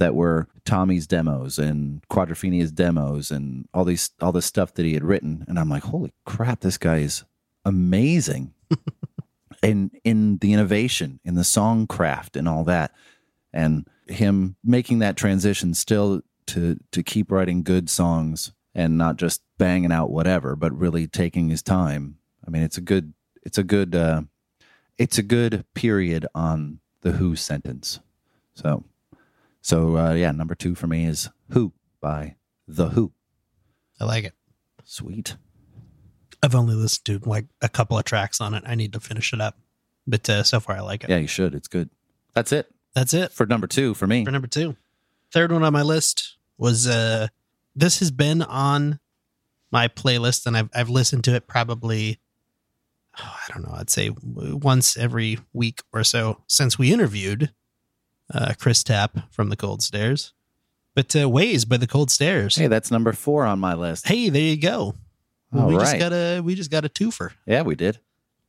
[0.01, 4.95] that were Tommy's demos and Quadrophenia's demos and all these all this stuff that he
[4.95, 5.45] had written.
[5.47, 7.23] And I'm like, holy crap, this guy is
[7.63, 8.55] amazing.
[9.63, 12.93] and in the innovation, in the song craft and all that.
[13.53, 19.43] And him making that transition still to to keep writing good songs and not just
[19.59, 22.17] banging out whatever, but really taking his time.
[22.45, 24.23] I mean, it's a good it's a good uh
[24.97, 27.99] it's a good period on the Who sentence.
[28.55, 28.83] So
[29.61, 32.35] so uh, yeah, number two for me is Who by
[32.67, 33.11] The Who.
[33.99, 34.33] I like it.
[34.83, 35.35] Sweet.
[36.43, 38.63] I've only listened to like a couple of tracks on it.
[38.65, 39.57] I need to finish it up,
[40.07, 41.09] but uh, so far I like it.
[41.09, 41.53] Yeah, you should.
[41.53, 41.89] It's good.
[42.33, 44.25] That's it That's it for number two for me.
[44.25, 44.75] for number two.
[45.31, 47.27] Third one on my list was uh,
[47.75, 48.99] this has been on
[49.71, 52.19] my playlist, and I've I've listened to it probably.
[53.19, 53.75] oh, I don't know.
[53.75, 57.53] I'd say once every week or so since we interviewed
[58.33, 60.33] uh, Chris Tapp from the Cold Stares.
[60.93, 62.55] But uh, Ways by the Cold Stares.
[62.55, 64.07] Hey, that's number four on my list.
[64.07, 64.95] Hey, there you go.
[65.53, 67.31] All we just got a we just got a twofer.
[67.45, 67.99] Yeah, we did.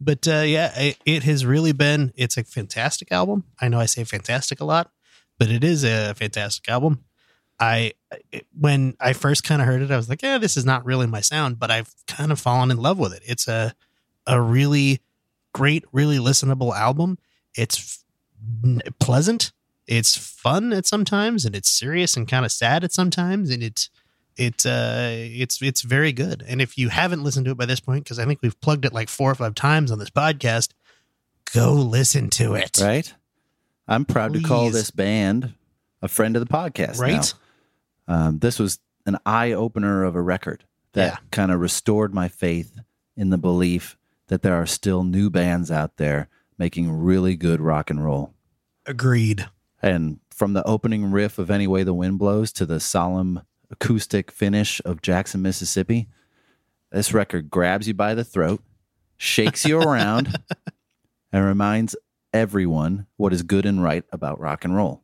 [0.00, 2.12] But uh, yeah, it, it has really been.
[2.16, 3.44] It's a fantastic album.
[3.60, 4.90] I know I say fantastic a lot,
[5.38, 7.04] but it is a fantastic album.
[7.60, 7.92] I
[8.32, 10.84] it, when I first kind of heard it, I was like, "Yeah, this is not
[10.84, 13.22] really my sound," but I've kind of fallen in love with it.
[13.24, 13.74] It's a
[14.26, 15.00] a really
[15.52, 17.18] great, really listenable album.
[17.54, 18.04] It's
[18.98, 19.52] pleasant.
[19.92, 23.90] It's fun at sometimes, and it's serious and kind of sad at sometimes, and it's
[24.36, 26.42] It uh, it's it's very good.
[26.48, 28.86] And if you haven't listened to it by this point, because I think we've plugged
[28.86, 30.70] it like four or five times on this podcast,
[31.52, 32.78] go listen to it.
[32.80, 33.12] Right?
[33.86, 35.52] I'm proud to call this band
[36.00, 36.98] a friend of the podcast.
[36.98, 37.34] Right?
[38.08, 38.28] now.
[38.28, 41.16] Um, this was an eye opener of a record that Yeah.
[41.30, 42.80] kind of restored my faith
[43.16, 43.96] in the belief
[44.28, 48.32] that there are still new bands out there making really good rock and roll.
[48.86, 49.48] Agreed.
[49.82, 54.30] And from the opening riff of Any Way the Wind Blows to the solemn acoustic
[54.30, 56.08] finish of Jackson, Mississippi,
[56.90, 58.62] this record grabs you by the throat,
[59.16, 60.38] shakes you around,
[61.32, 61.96] and reminds
[62.32, 65.02] everyone what is good and right about rock and roll.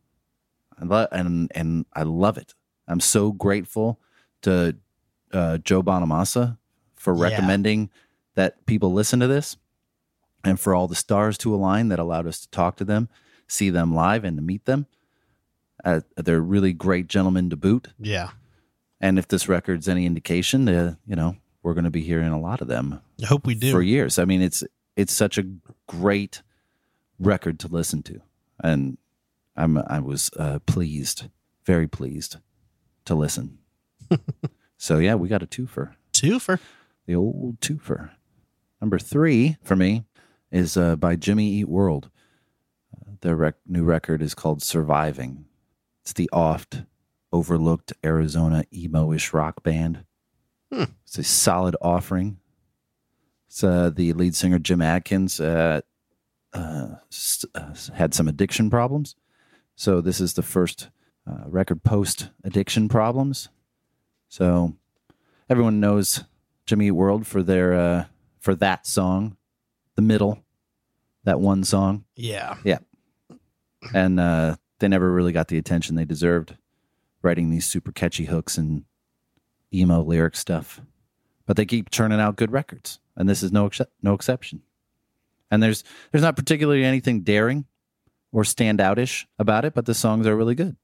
[0.81, 2.55] I love and and I love it.
[2.87, 4.01] I'm so grateful
[4.43, 4.77] to
[5.33, 6.57] uh, Joe Bonamassa
[6.95, 7.23] for Yeah.
[7.23, 7.91] recommending
[8.35, 9.57] that people listen to this,
[10.45, 13.09] and for all the stars to align that allowed us to talk to them,
[13.49, 14.87] see them live, and to meet them.
[15.85, 17.89] Uh, they're really great gentlemen to boot.
[17.99, 18.31] Yeah.
[19.01, 22.41] And if this record's any indication, uh, you know, we're going to be hearing a
[22.41, 23.71] lot of them I hope we do.
[23.71, 24.19] for years.
[24.19, 24.65] I mean, it's
[24.97, 25.45] it's such a
[25.87, 26.43] great
[27.19, 28.21] record to listen to,
[28.63, 28.99] and
[29.57, 31.29] I'm I was uh, pleased,
[31.65, 32.37] very pleased
[33.05, 33.59] to listen.
[34.77, 36.59] so yeah, we got a twofer, Two for
[37.07, 38.11] the old twofer.
[38.81, 40.05] Number three for me
[40.51, 42.11] is uh, by Jimmy Eat World.
[43.21, 45.47] Their rec- new record is called Surviving.
[46.03, 46.83] It's the oft
[47.33, 50.05] overlooked Arizona emo-ish rock band.
[50.73, 50.85] Hmm.
[51.05, 52.39] It's a solid offering.
[53.49, 55.81] It's uh, the lead singer Jim Adkins uh,
[56.53, 56.89] uh,
[57.55, 59.15] uh, had some addiction problems,
[59.75, 60.91] so this is the first
[61.27, 63.49] uh, record post addiction problems.
[64.29, 64.75] So
[65.49, 66.25] everyone knows
[66.67, 68.05] Jimmy Eat World for their uh,
[68.39, 69.37] for that song,
[69.95, 70.45] the middle,
[71.25, 72.79] that one song Yeah, yeah.
[73.95, 76.57] And uh, they never really got the attention they deserved
[77.23, 78.85] writing these super catchy hooks and
[79.73, 80.81] emo lyric stuff.
[81.47, 84.63] But they keep churning out good records and this is no excep no exception.
[85.51, 87.65] And there's there's not particularly anything daring
[88.33, 90.77] or standoutish about it but the songs are really good.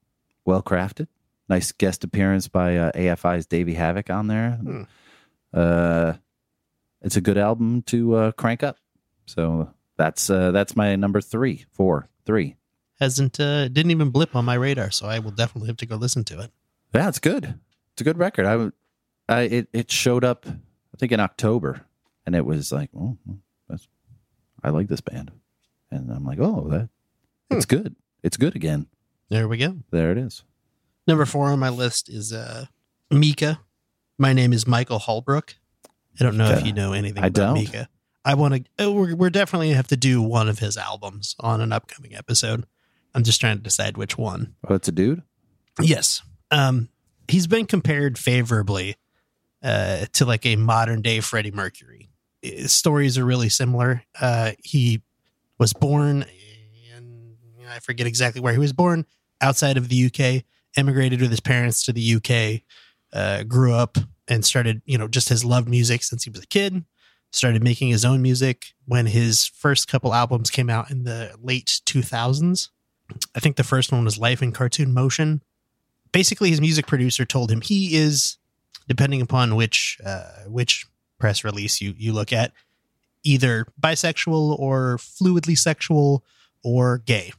[0.43, 1.07] Well crafted
[1.47, 4.51] nice guest appearance by uh, AFI's Davey Havok on there.
[4.51, 4.83] Hmm.
[5.53, 6.13] uh
[7.01, 8.77] it's a good album to uh, crank up.
[9.27, 12.55] So that's uh, that's my number three four three
[12.99, 15.95] Hasn't uh didn't even blip on my radar, so I will definitely have to go
[15.95, 16.51] listen to it.
[16.93, 17.59] Yeah, it's good.
[17.93, 18.45] It's a good record.
[18.45, 18.71] I,
[19.33, 21.81] I it it showed up, I think in October,
[22.25, 23.17] and it was like, oh,
[23.67, 23.87] that's,
[24.63, 25.31] I like this band,
[25.91, 26.89] and I'm like, oh, that
[27.49, 27.95] it's good.
[28.23, 28.87] It's good again.
[29.29, 29.77] There we go.
[29.91, 30.43] There it is.
[31.07, 32.65] Number four on my list is uh
[33.11, 33.59] Mika.
[34.17, 35.55] My name is Michael Holbrook.
[36.19, 37.53] I don't know if you know anything I about don't.
[37.55, 37.89] Mika.
[38.23, 38.91] I want to.
[38.91, 42.65] We're, we're definitely have to do one of his albums on an upcoming episode.
[43.15, 44.53] I'm just trying to decide which one.
[44.67, 45.23] Oh, it's a dude.
[45.81, 46.21] Yes.
[46.51, 46.89] Um,
[47.29, 48.97] he's been compared favorably
[49.63, 52.09] uh, to like a modern day Freddie Mercury.
[52.41, 54.03] His stories are really similar.
[54.19, 55.01] Uh, he
[55.57, 56.25] was born
[56.95, 59.05] in, I forget exactly where he was born,
[59.41, 60.43] outside of the UK,
[60.77, 62.61] emigrated with his parents to the UK,
[63.13, 63.97] uh, grew up
[64.27, 66.83] and started, you know, just has loved music since he was a kid.
[67.31, 71.81] Started making his own music when his first couple albums came out in the late
[71.85, 72.69] 2000s.
[73.35, 75.41] I think the first one was Life in Cartoon Motion.
[76.11, 78.37] Basically, his music producer told him he is,
[78.87, 80.85] depending upon which uh, which
[81.19, 82.51] press release you you look at,
[83.23, 86.23] either bisexual or fluidly sexual
[86.63, 87.31] or gay,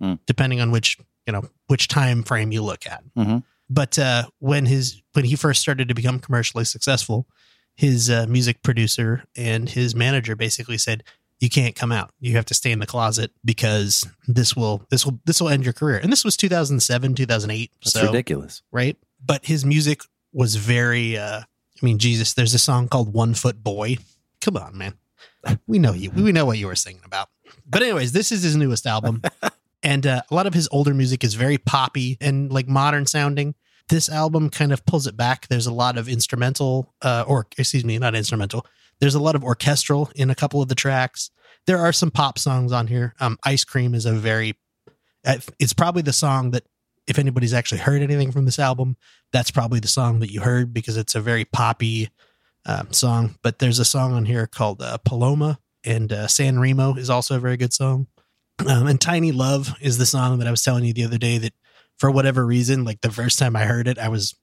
[0.00, 0.14] Hmm.
[0.26, 3.02] depending on which you know which time frame you look at.
[3.16, 3.44] Mhm.
[3.70, 7.26] But uh, when his when he first started to become commercially successful,
[7.76, 11.02] his uh, music producer and his manager basically said,
[11.44, 12.10] "You can't come out.
[12.20, 15.64] You have to stay in the closet because this will this will this will end
[15.64, 17.70] your career." And this was 2007, 2008.
[17.82, 18.62] That's so ridiculous.
[18.72, 18.96] right?
[19.24, 20.00] But his music
[20.32, 23.98] was very uh I mean, Jesus, there's a song called One Foot Boy.
[24.40, 24.94] Come on, man.
[25.66, 26.10] We know you.
[26.10, 27.28] We know what you were singing about.
[27.66, 29.22] But anyways, this is his newest album.
[29.82, 33.54] and uh, a lot of his older music is very poppy and like modern sounding.
[33.90, 35.48] This album kind of pulls it back.
[35.48, 38.64] There's a lot of instrumental uh or excuse me, not instrumental.
[39.00, 41.30] There's a lot of orchestral in a couple of the tracks.
[41.66, 43.14] There are some pop songs on here.
[43.20, 44.58] Um Ice Cream is a very
[45.26, 46.64] uh, it's probably the song that
[47.06, 48.96] if anybody's actually heard anything from this album,
[49.32, 52.10] that's probably the song that you heard because it's a very poppy
[52.66, 53.36] um, song.
[53.42, 57.36] But there's a song on here called uh, Paloma, and uh, San Remo is also
[57.36, 58.06] a very good song.
[58.66, 61.38] Um, and Tiny Love is the song that I was telling you the other day
[61.38, 61.52] that
[61.98, 64.34] for whatever reason, like the first time I heard it, I was,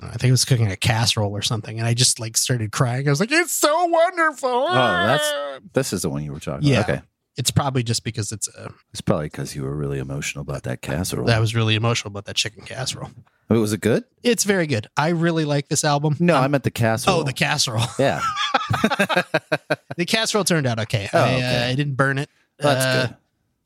[0.00, 2.72] I, I think I was cooking a casserole or something, and I just like started
[2.72, 3.06] crying.
[3.06, 5.32] I was like, "It's so wonderful!" Oh, that's
[5.72, 6.80] this is the one you were talking Yeah.
[6.80, 6.90] about.
[6.90, 7.02] Okay.
[7.38, 10.80] It's probably just because it's a It's probably because you were really emotional about that
[10.80, 11.26] casserole.
[11.26, 13.10] That was really emotional about that chicken casserole.
[13.50, 14.04] Oh, Was it good?
[14.22, 14.86] It's very good.
[14.96, 16.16] I really like this album.
[16.18, 17.18] No, Um, I meant the casserole.
[17.20, 17.84] oh the casserole.
[17.98, 18.22] yeah.
[19.96, 21.08] the casserole turned out okay.
[21.12, 21.64] Oh, I, okay.
[21.66, 22.28] uh, I didn't burn it.
[22.58, 23.16] That's Uh, good.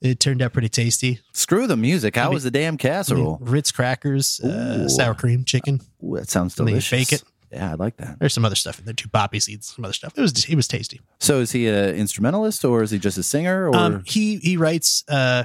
[0.00, 1.20] It turned out pretty tasty.
[1.34, 2.16] Screw the music.
[2.16, 3.38] How I mean- was the damn I mean, casserole?
[3.40, 5.80] Ritz crackers, uh, sour cream, chicken.
[6.02, 7.10] Ooh, that sounds and then you delicious.
[7.10, 7.24] bake it.
[7.52, 8.18] Yeah, I like that.
[8.20, 9.08] There's some other stuff in there too.
[9.08, 10.16] Poppy seeds, some other stuff.
[10.16, 11.00] It was it was tasty.
[11.18, 13.68] So is he an instrumentalist or is he just a singer?
[13.68, 15.44] Or Um, he he writes uh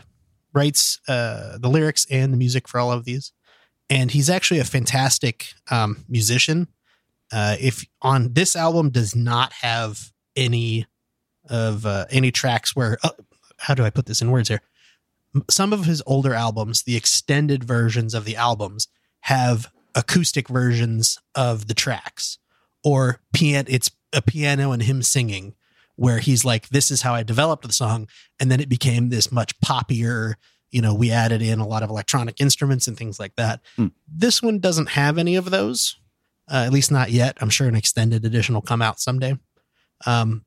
[0.53, 3.33] writes uh the lyrics and the music for all of these,
[3.89, 6.67] and he's actually a fantastic um musician.
[7.31, 10.85] Uh, if on this album does not have any
[11.49, 13.09] of uh, any tracks where uh,
[13.57, 14.61] how do I put this in words here?
[15.49, 18.87] Some of his older albums, the extended versions of the albums,
[19.21, 22.37] have acoustic versions of the tracks,
[22.83, 23.67] or piano.
[23.69, 25.55] It's a piano and him singing,
[25.95, 28.07] where he's like, "This is how I developed the song,"
[28.39, 30.35] and then it became this much poppier.
[30.71, 33.61] You know, we added in a lot of electronic instruments and things like that.
[33.75, 33.87] Hmm.
[34.07, 35.95] This one doesn't have any of those,
[36.51, 37.37] uh, at least not yet.
[37.41, 39.37] I'm sure an extended edition will come out someday.
[40.05, 40.45] Um,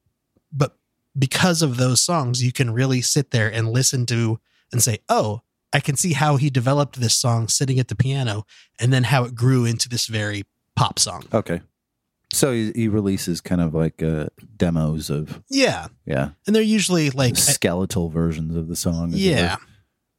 [1.19, 4.39] because of those songs, you can really sit there and listen to
[4.73, 5.41] and say, "Oh,
[5.73, 8.45] I can see how he developed this song sitting at the piano,
[8.79, 10.45] and then how it grew into this very
[10.77, 11.61] pop song." okay.
[12.31, 17.09] So he, he releases kind of like uh, demos of Yeah, yeah and they're usually
[17.09, 19.15] like, skeletal versions of the song.
[19.15, 19.57] it yeah.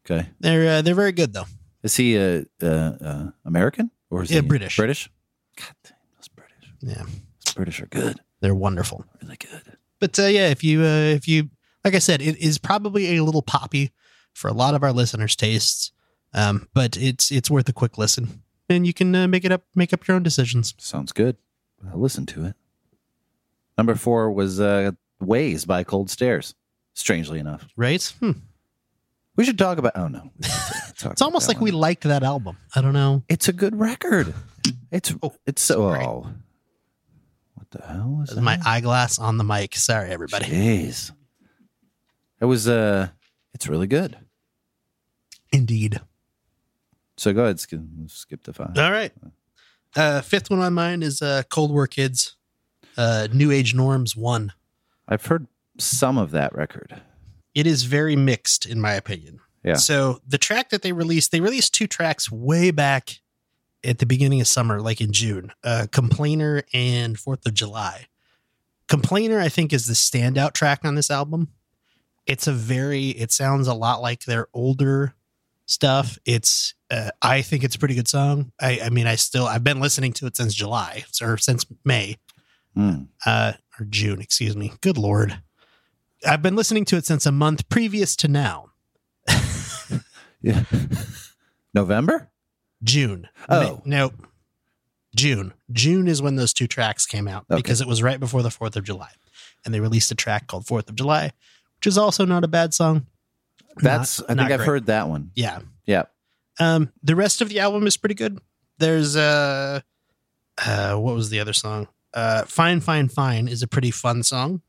[0.09, 0.27] Okay.
[0.39, 1.45] they're uh, they're very good though.
[1.83, 4.75] Is he a, uh uh American or is Yeah, he British.
[4.75, 5.11] British.
[5.55, 6.73] God damn, those British.
[6.81, 7.03] Yeah,
[7.45, 8.19] Those British are good.
[8.41, 9.05] they're wonderful.
[9.21, 9.77] Really good.
[9.99, 11.49] But uh, yeah, if you uh, if you
[11.83, 13.91] like I said, it is probably a little poppy
[14.33, 15.91] for a lot of our listeners' tastes.
[16.33, 19.63] Um, but it's it's worth a quick listen, and you can uh, make it up
[19.75, 20.73] make up your own decisions.
[20.77, 21.37] Sounds good.
[21.91, 22.55] I'll listen to it.
[23.77, 26.53] Number four was uh, Ways by Cold Stares.
[26.93, 28.03] Strangely enough, Right?
[28.19, 28.31] Hmm.
[29.37, 29.93] we should talk about.
[29.95, 32.57] Oh no, It's almost like we liked that album.
[32.75, 33.23] I don't know.
[33.29, 34.33] It's a good record.
[34.91, 35.81] It's Oh, it's so.
[35.95, 36.27] Oh,
[37.71, 38.41] what the hell is that?
[38.41, 39.75] My eyeglass on the mic.
[39.75, 40.45] Sorry, everybody.
[40.45, 41.11] Jeez,
[42.39, 42.67] it was.
[42.67, 43.09] Uh,
[43.53, 44.17] it's really good.
[45.51, 45.99] Indeed.
[47.17, 48.77] So go ahead, skip, skip to five.
[48.77, 49.11] All right.
[49.95, 52.35] Uh, fifth one on mine is uh, Cold War Kids,
[52.97, 54.53] uh, New Age Norms One.
[55.07, 57.01] I've heard some of that record.
[57.55, 59.39] It is very mixed, in my opinion.
[59.63, 59.73] Yeah.
[59.73, 63.19] So the track that they released, they released two tracks way back
[63.83, 65.51] at the beginning of summer, like in June.
[65.63, 68.07] Uh, Complainer and Fourth of July.
[68.87, 71.49] Complainer, I think, is the standout track on this album.
[72.25, 73.09] It's a very.
[73.09, 75.13] It sounds a lot like their older
[75.65, 76.17] stuff.
[76.25, 76.73] It's.
[76.91, 78.51] Uh, I think it's a pretty good song.
[78.59, 79.45] I, I mean, I still.
[79.45, 82.17] I've been listening to it since July or since May
[82.75, 83.03] Hmm.
[83.25, 84.73] uh, or June, excuse me.
[84.81, 85.41] Good lord.
[86.27, 88.69] I've been listening to it since a month previous to now,
[90.41, 90.63] Yeah.
[91.73, 92.28] November.
[92.83, 93.27] June.
[93.47, 93.75] Oh.
[93.75, 94.11] Ma- no,
[95.15, 95.53] June.
[95.71, 97.57] June is when those two tracks came out Okay.
[97.61, 99.09] because it was right before the 4th of July.
[99.65, 101.31] And they released a track called 4th of July,
[101.77, 103.05] which is also not a bad song.
[103.77, 104.19] That's.
[104.21, 104.65] Not- I think I've great.
[104.67, 105.31] heard that one.
[105.35, 105.59] Yeah.
[105.85, 106.03] Yeah.
[106.59, 108.39] Um, the rest of the album is pretty good.
[108.77, 109.81] There's uh,
[110.65, 111.87] uh what was the other song?
[112.13, 114.61] Uh Fine Fine Fine is a pretty fun song.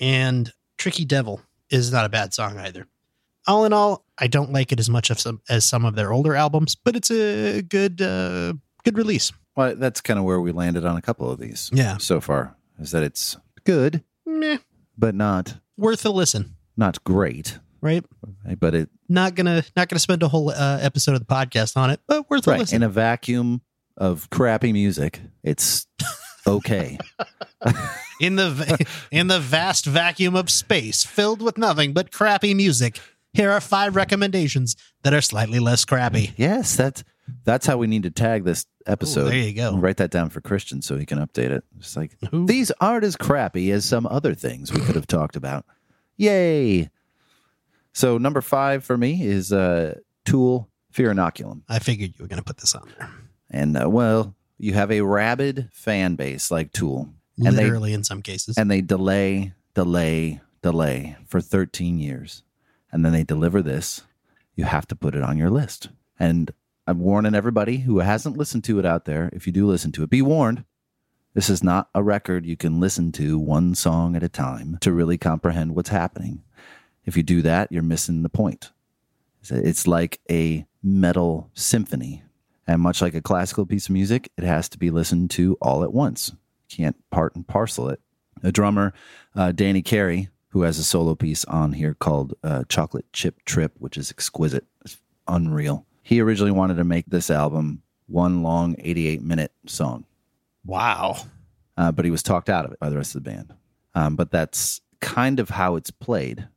[0.00, 2.86] And Tricky Devil is not a bad song either.
[3.46, 6.12] All in all, I don't like it as much of some as some of their
[6.12, 8.54] older albums, but it's a good uh
[8.84, 9.32] good release.
[9.56, 11.70] Well, that's kind of where we landed on a couple of these.
[11.72, 11.96] Yeah.
[11.98, 14.58] So far, is that it's good, Meh,
[14.98, 17.58] but not worth a listen, not great.
[17.80, 18.04] right?
[18.58, 21.90] But it Not gonna not gonna spend a whole uh, episode of the podcast on
[21.90, 22.76] it, but worth a right listen.
[22.76, 23.62] in a vacuum
[23.96, 25.86] of crappy music, it's
[26.46, 26.98] okay.
[28.20, 32.98] in the in the vast vacuum of space filled with nothing but crappy music
[33.36, 37.04] here are five recommendations that are slightly less crappy yes, that's
[37.44, 39.26] that's how we need to tag this episode.
[39.26, 39.76] Ooh, there you go.
[39.76, 41.64] Write that down for Christian so he can update it.
[41.78, 42.46] It's like Ooh.
[42.46, 45.64] these aren't as crappy as some other things we could have talked about.
[46.16, 46.88] Yay!
[47.92, 51.62] So number five for me is uh, Tool Fear Inoculum.
[51.68, 53.10] i figured you were going to put this on there
[53.50, 58.04] And uh, well, you have a rabid fan base like Tool, and they literally in
[58.04, 62.42] some cases and they delay, delay, delay for 13 years,
[62.92, 64.02] and then they deliver this.
[64.54, 65.90] You have to put it on your list.
[66.18, 66.52] And
[66.86, 69.28] I'm warning everybody who hasn't listened to it out there.
[69.32, 70.64] If you do listen to it, be warned.
[71.34, 74.92] This is not a record you can listen to one song at a time to
[74.92, 76.42] really comprehend what's happening.
[77.04, 78.70] If you do that, you're missing the point.
[79.50, 82.22] It's like a metal symphony.
[82.66, 85.84] And much like a classical piece of music, it has to be listened to all
[85.84, 86.32] at once.
[86.70, 88.00] You can't part and parcel it.
[88.42, 88.92] A drummer,
[89.34, 93.72] uh, Danny Carey, who has a solo piece on here called uh, Chocolate Chip Trip,
[93.78, 94.64] which is exquisite.
[94.86, 94.96] It's
[95.28, 95.84] unreal.
[96.02, 100.06] He originally wanted to make this album one long 88 minute song.
[100.64, 101.18] Wow.
[101.76, 103.52] Uh, but he was talked out of it by the rest of the band.
[103.94, 106.48] Um, but that's kind of how it's played.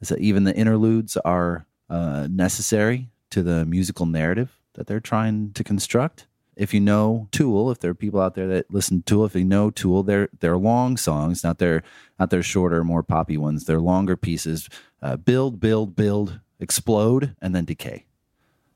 [0.00, 5.52] Is that even the interludes are uh, necessary to the musical narrative that they're trying
[5.54, 6.28] to construct.
[6.56, 9.32] If you know Tool, if there are people out there that listen to Tool, if
[9.32, 11.82] they know Tool, they're they're long songs, not their
[12.18, 13.64] not their shorter, more poppy ones.
[13.64, 14.68] They're longer pieces.
[15.00, 18.04] Uh, build, build, build, explode, and then decay.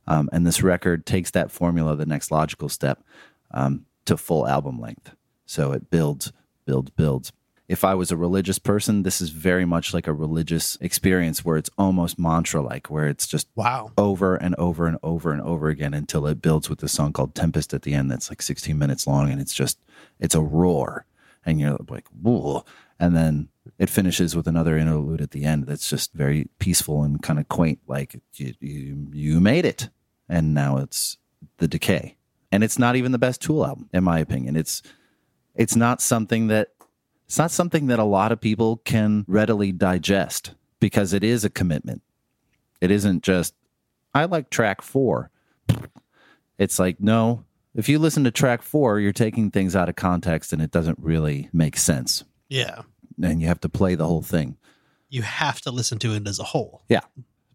[0.06, 3.02] Um, and this record takes that formula the next logical step
[3.50, 5.14] um, to full album length.
[5.46, 6.32] So it builds,
[6.64, 7.32] builds, builds.
[7.68, 11.56] If I was a religious person, this is very much like a religious experience where
[11.56, 13.90] it's almost mantra like, where it's just Wow.
[13.98, 17.34] over and over and over and over again until it builds with the song called
[17.34, 19.78] Tempest at the end that's like 16 minutes long and it's just
[20.20, 21.06] it's a roar.
[21.44, 22.64] And you're like whoa.
[23.00, 23.48] And then
[23.78, 27.48] it finishes with another interlude at the end that's just very peaceful and kind of
[27.48, 29.88] quaint like you, you you made it.
[30.28, 31.18] And now it's
[31.58, 32.16] the decay.
[32.52, 34.54] And it's not even the best tool album in my opinion.
[34.56, 34.82] It's
[35.56, 36.68] it's not something that
[37.26, 41.50] it's not something that a lot of people can readily digest because it is a
[41.50, 42.02] commitment
[42.80, 43.54] it isn't just
[44.14, 45.30] I like track four.
[46.58, 50.54] It's like, no, if you listen to track four, you're taking things out of context
[50.54, 52.24] and it doesn't really make sense.
[52.48, 52.82] Yeah.
[53.22, 54.56] And you have to play the whole thing.
[55.10, 56.82] You have to listen to it as a whole.
[56.88, 57.02] Yeah.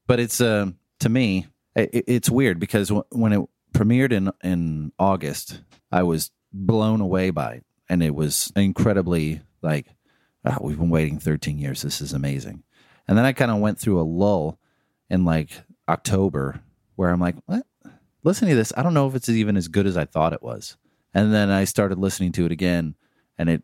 [0.06, 0.68] But it's, uh,
[1.00, 3.42] to me, it, it's weird because w- when it
[3.74, 5.62] premiered in, in August,
[5.92, 7.66] I was blown away by it.
[7.90, 9.88] And it was incredibly like,
[10.46, 11.82] oh, we've been waiting 13 years.
[11.82, 12.64] This is amazing.
[13.08, 14.60] And then I kind of went through a lull
[15.10, 15.52] in like
[15.90, 16.62] October
[16.96, 17.66] where I'm like, what?
[18.24, 20.44] Listening to this, I don't know if it's even as good as I thought it
[20.44, 20.78] was.
[21.14, 22.96] And then I started listening to it again,
[23.38, 23.64] and it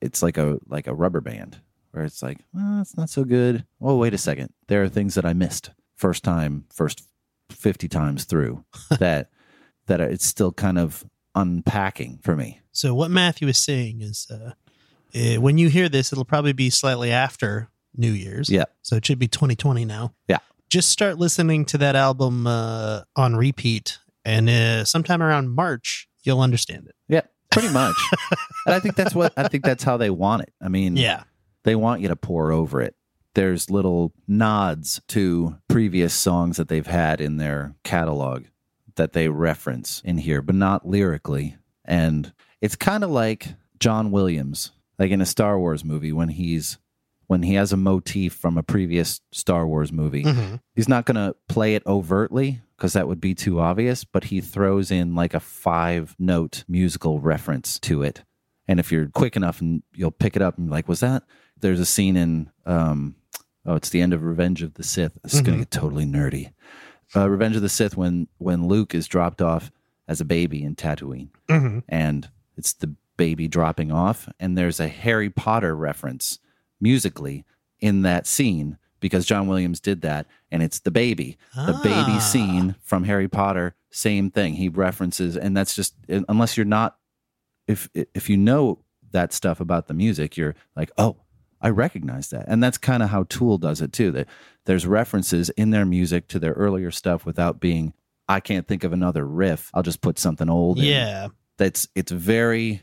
[0.00, 1.60] it's like a like a rubber band
[1.92, 3.64] where it's like, well, it's not so good.
[3.80, 7.04] Oh, wait a second, there are things that I missed first time, first
[7.48, 8.64] fifty times through
[8.98, 9.30] that
[9.86, 12.60] that it's still kind of unpacking for me.
[12.72, 14.52] So what Matthew is saying is, uh,
[15.14, 18.48] eh, when you hear this, it'll probably be slightly after New Year's.
[18.48, 18.64] Yeah.
[18.82, 20.14] So it should be 2020 now.
[20.28, 20.38] Yeah.
[20.70, 26.40] Just start listening to that album uh, on repeat, and uh, sometime around March, you'll
[26.40, 26.94] understand it.
[27.08, 27.94] Yeah, pretty much.
[28.66, 30.52] and I think that's what I think that's how they want it.
[30.62, 31.24] I mean, Yeah.
[31.64, 32.94] they want you to pour over it.
[33.34, 38.44] There's little nods to previous songs that they've had in their catalog
[38.96, 41.56] that they reference in here, but not lyrically.
[41.84, 42.32] And
[42.62, 43.48] it's kind of like
[43.80, 46.78] John Williams, like in a Star Wars movie when he's
[47.28, 50.22] when he has a motif from a previous Star Wars movie.
[50.24, 50.60] Mhm.
[50.74, 54.40] He's not going to play it overtly because that would be too obvious, but he
[54.42, 58.22] throws in like a five note musical reference to it.
[58.68, 61.22] And if you're quick enough and you'll pick it up and be like, was that?
[61.60, 63.14] There's a scene in, um,
[63.64, 65.16] oh, it's the end of Revenge of the Sith.
[65.24, 66.52] It's going to get totally nerdy.
[67.16, 69.70] Uh, Revenge of the Sith when when Luke is dropped off
[70.08, 71.82] as a baby in Tatooine, Mhm.
[71.88, 76.38] and it's the baby dropping off, and there's a Harry Potter reference
[76.80, 77.44] musically
[77.80, 82.18] in that scene because John Williams did that, and it's the baby, the baby Ah.
[82.18, 83.74] scene from Harry Potter.
[83.90, 84.54] Same thing.
[84.54, 86.96] He references, and that's just unless you're not,
[87.68, 88.78] if if you know
[89.12, 91.16] that stuff about the music, you're like, oh,
[91.60, 94.10] I recognize that, and that's kind of how Tool does it too.
[94.10, 94.26] That
[94.66, 97.92] there's references in their music to their earlier stuff without being.
[98.28, 99.70] I can't think of another riff.
[99.74, 100.78] I'll just put something old.
[100.78, 101.28] in Yeah.
[101.58, 102.82] that's it's very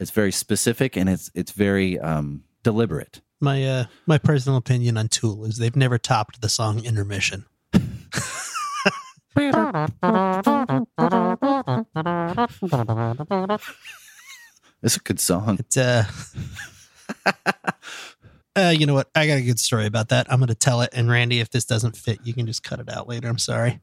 [0.00, 5.08] it's very specific and it's it's very um deliberate My uh, my personal opinion on
[5.08, 7.44] Tool is they've never topped the song Intermission.
[14.82, 16.04] it's a good song It's uh,
[18.56, 19.08] uh, you know what?
[19.14, 20.26] I got a good story about that.
[20.32, 20.90] I'm going to tell it.
[20.92, 23.28] And Randy, if this doesn't fit, you can just cut it out later.
[23.28, 23.80] I'm sorry.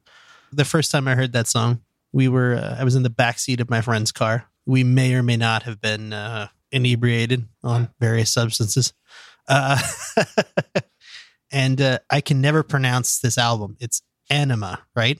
[0.52, 3.40] The first time I heard that song, we were uh, I was in the back
[3.40, 4.50] seat of my friend's car.
[4.66, 8.94] We may or may not have been uh, inebriated on various substances.
[9.48, 9.80] Uh,
[11.52, 13.78] and uh, I can never pronounce this album.
[13.80, 15.20] It's Ænima, right?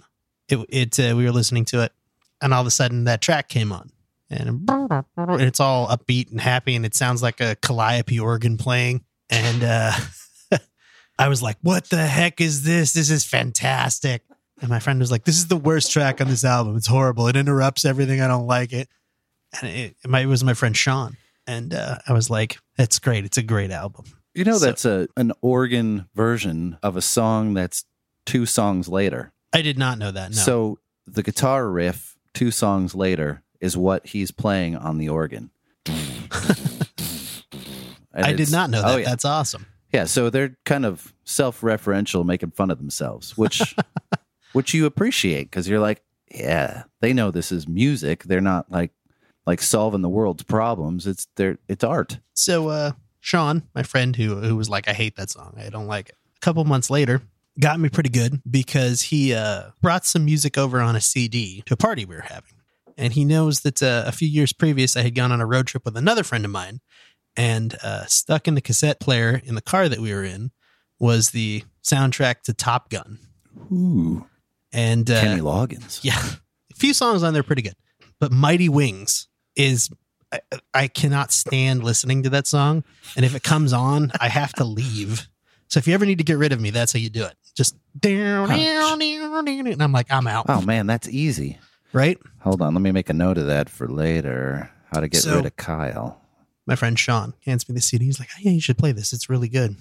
[0.50, 1.94] It it uh, we were listening to it,
[2.42, 3.92] and all of a sudden that track came on,
[4.30, 4.70] and
[5.40, 9.06] it's all upbeat and happy, and it sounds like a calliope organ playing.
[9.30, 9.92] And uh,
[11.20, 12.94] I was like, "What the heck is this?
[12.94, 14.24] This is fantastic!"
[14.60, 16.76] And my friend was like, "This is the worst track on this album.
[16.76, 17.28] It's horrible.
[17.28, 18.22] It interrupts everything.
[18.22, 18.90] I don't like it."
[19.62, 21.16] And it, my, it was my friend Sean,
[21.48, 23.26] and uh, I was like, "It's great.
[23.26, 27.54] It's a great album." you know So- that's a an organ version of a song
[27.54, 27.86] that's
[28.26, 30.32] two songs later I did not know that.
[30.32, 30.36] No.
[30.38, 35.52] so the guitar riff two songs later is what he's playing on the organ
[38.16, 38.92] I did not know that.
[38.94, 39.06] oh, yeah.
[39.06, 39.66] That's awesome.
[39.92, 43.76] Yeah, so they're kind of self-referential, making fun of themselves, which
[44.54, 46.02] which you appreciate because you're like,
[46.34, 48.24] yeah, they know this is music.
[48.24, 48.92] They're not like
[49.46, 51.06] like solving the world's problems.
[51.08, 52.20] It's their it's art.
[52.34, 55.56] So uh Sean, my friend who who was like, I hate that song.
[55.58, 56.16] I don't like it.
[56.38, 57.22] A couple months later,
[57.60, 61.74] got me pretty good because he uh brought some music over on a CD to
[61.74, 62.52] a party we were having.
[62.98, 65.66] And he knows that uh, a few years previous I had gone on a road
[65.68, 66.80] trip with another friend of mine
[67.36, 70.52] and uh stuck in the cassette player in the car that we were in
[71.00, 73.20] was the soundtrack to Top Gun.
[73.72, 74.26] Ooh,
[74.72, 76.00] And uh, Kenny Loggins.
[76.04, 76.18] yeah,
[76.72, 77.76] a few songs on there pretty good,
[78.20, 79.90] but Mighty Wings is
[80.32, 80.40] I,
[80.74, 82.84] I cannot stand listening to that song,
[83.16, 85.28] and if it comes on, I have to leave.
[85.68, 87.36] So if you ever need to get rid of me, that's how you do it.
[87.56, 90.46] Just down, down, down, down, and I'm like, I'm out.
[90.50, 91.60] Oh man, that's easy.
[91.94, 92.18] Right?
[92.42, 94.72] Hold on, let me make a note of that for later.
[94.92, 96.20] How to get So- rid of Kyle.
[96.66, 98.06] My friend Sean hands me the CD.
[98.06, 99.12] He's like, oh, yeah, you should play this.
[99.12, 99.76] It's really good.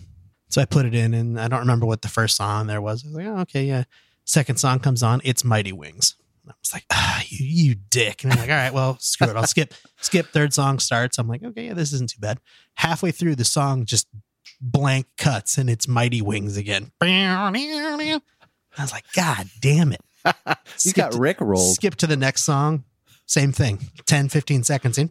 [0.48, 3.04] So I put it in, and I don't remember what the first song there was.
[3.04, 3.84] I was like, oh, okay, yeah.
[4.24, 5.20] Second song comes on.
[5.22, 6.16] It's Mighty Wings.
[6.48, 8.24] I was like, ah, you, you dick.
[8.24, 9.36] And I'm like, all right, well, screw it.
[9.36, 9.74] I'll skip.
[10.00, 10.26] Skip.
[10.26, 11.18] Third song starts.
[11.18, 12.40] I'm like, okay, yeah, this isn't too bad.
[12.74, 14.08] Halfway through, the song just
[14.60, 16.90] blank cuts, and it's Mighty Wings again.
[18.76, 20.00] I was like, God damn it.
[20.84, 21.74] You got Rick rolled.
[21.74, 22.84] Skip to the next song.
[23.26, 23.78] Same thing.
[24.06, 25.10] 10, 15 seconds in.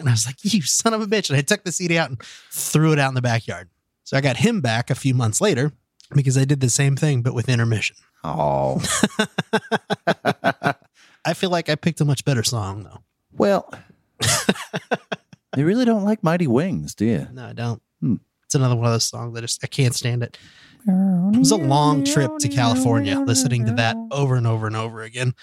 [0.00, 1.28] And I was like, you son of a bitch.
[1.30, 3.68] And I took the CD out and threw it out in the backyard.
[4.04, 5.72] So I got him back a few months later
[6.14, 7.96] because I did the same thing, but with intermission.
[8.24, 8.80] Oh,
[11.26, 13.02] I feel like I picked a much better song, though.
[13.32, 13.72] well,
[15.56, 17.28] you really don't like Mighty Wings, do you?
[17.32, 17.82] No, I don't.
[18.00, 18.14] Hmm.
[18.44, 20.38] It's another one of those songs that just, I can't stand it.
[20.86, 25.00] It was a long trip to California listening to that over and over and over
[25.02, 25.34] again,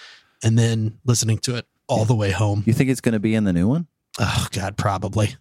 [0.43, 2.61] and then listening to it all the way home.
[2.67, 3.87] You think it's going to be in the new one?
[4.19, 5.35] Oh, God, probably.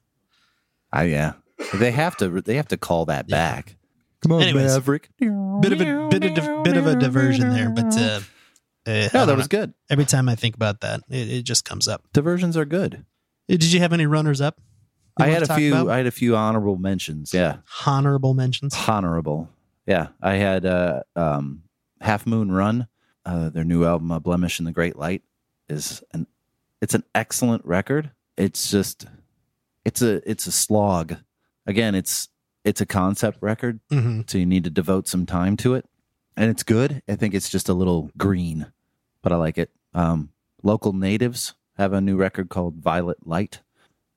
[0.93, 1.35] Oh yeah,
[1.75, 2.41] they have to.
[2.41, 3.37] They have to call that Yeah.
[3.37, 3.77] back.
[4.23, 4.67] Come on, Anyways.
[4.75, 5.09] Maverick.
[5.19, 8.21] bit of a bit of div- bit of a diversion there, but uh,
[8.87, 9.61] uh, No, that was know.
[9.61, 9.75] good.
[9.89, 12.05] every time I think about that, it, it just comes up.
[12.13, 12.97] Diversions are good.
[13.51, 14.61] Uh, Did you have any runners up?
[15.19, 15.73] I had a few.
[15.75, 15.89] about?
[15.89, 17.33] I had a few honorable mentions.
[17.35, 18.75] Yeah, honorable mentions.
[18.89, 19.49] honorable.
[19.87, 21.63] Yeah, I had uh, um,
[22.01, 22.87] Half Moon Run.
[23.25, 25.23] Uh, their new album, A Blemish in the Great Light,
[25.69, 26.27] is an.
[26.81, 28.11] It's an excellent record.
[28.39, 29.07] It's just,
[29.85, 31.17] it's a it's a slog.
[31.67, 32.29] Again, it's
[32.65, 35.87] it's a concept record, hmm so you need to devote some time to it,
[36.37, 37.03] and it's good.
[37.09, 38.73] I think it's just a little green,
[39.23, 39.71] but I like it.
[39.95, 40.31] Um,
[40.63, 43.61] local natives have a new record called Violet Light.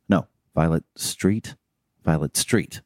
[0.10, 1.56] No, Violet Street.
[2.04, 2.82] Violet Street.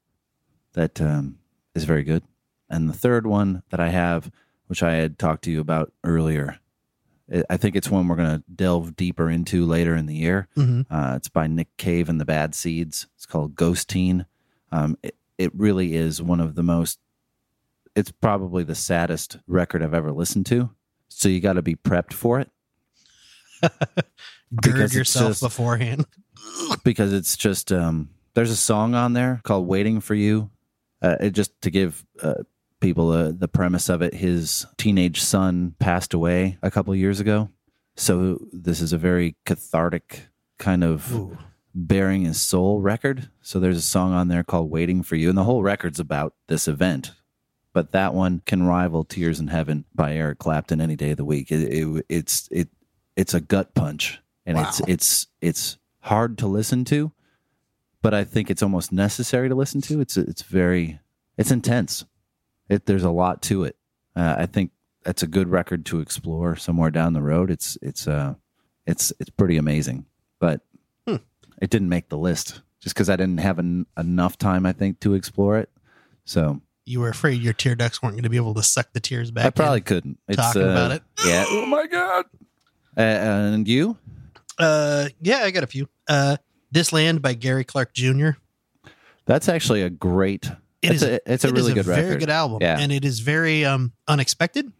[0.73, 1.39] That um,
[1.73, 2.23] is very good.
[2.69, 4.29] And the third one that I have,
[4.67, 6.59] which I had talked to you about earlier,
[7.49, 10.47] I- think it's one we're going to delve deeper into later in the year.
[10.55, 13.07] hmm Uh, it's by Nick Cave and the Bad Seeds.
[13.15, 14.25] It's called Ghosteen.
[14.71, 16.99] Um, it, it really is one of the most,
[17.95, 20.69] it's probably the saddest record I've ever listened to.
[21.09, 22.49] So you got to be prepped for it
[24.61, 26.05] Gird yourself just- beforehand.
[26.83, 30.49] because it's just, um, there's a song on there called Waiting for You.
[31.01, 32.35] Uh, it just to give uh,
[32.79, 37.49] people uh, the premise of it, his teenage son passed away a couple years ago.
[37.95, 40.27] So this is a very cathartic
[40.59, 41.37] kind of Ooh.
[41.85, 43.29] Bearing his soul record.
[43.41, 45.29] So there's a song on there called Waiting for You.
[45.29, 47.11] And the whole record's about this event.
[47.71, 51.25] But that one can rival Tears in Heaven by Eric Clapton any day of the
[51.25, 51.51] week.
[51.51, 52.69] It, it, it's it
[53.15, 54.19] it's a gut punch.
[54.45, 54.85] And it's Wow.
[54.89, 57.11] it's it's hard to listen to,
[58.01, 60.01] but I think it's almost necessary to listen to.
[60.01, 60.99] It's it's very
[61.37, 62.05] it's intense.
[62.69, 63.75] It there's a lot to it.
[64.15, 64.71] Uh, I think
[65.03, 67.51] that's a good record to explore somewhere down the road.
[67.51, 68.35] It's it's uh
[68.87, 70.05] it's it's pretty amazing,
[70.39, 70.61] but.
[71.61, 74.65] It didn't make the list just because I didn't have en- enough time.
[74.65, 75.69] I think to explore it.
[76.25, 78.99] So You were afraid your tear ducts weren't going to be able to suck the
[78.99, 79.45] tears back.
[79.45, 79.83] I probably in.
[79.83, 80.19] couldn't.
[80.27, 81.03] It's, talking uh, about it.
[81.25, 81.45] Yeah.
[81.49, 82.25] Oh my god.
[82.97, 83.97] Uh, and you?
[84.57, 85.87] Uh, yeah, I got a few.
[86.07, 86.37] Uh,
[86.71, 88.29] This Land by Gary Clark Jr.
[89.25, 90.49] That's actually a great.
[90.81, 92.19] It's a, it's a It really is good very record.
[92.21, 92.77] good album, Yeah.
[92.79, 94.71] and it is very um unexpected,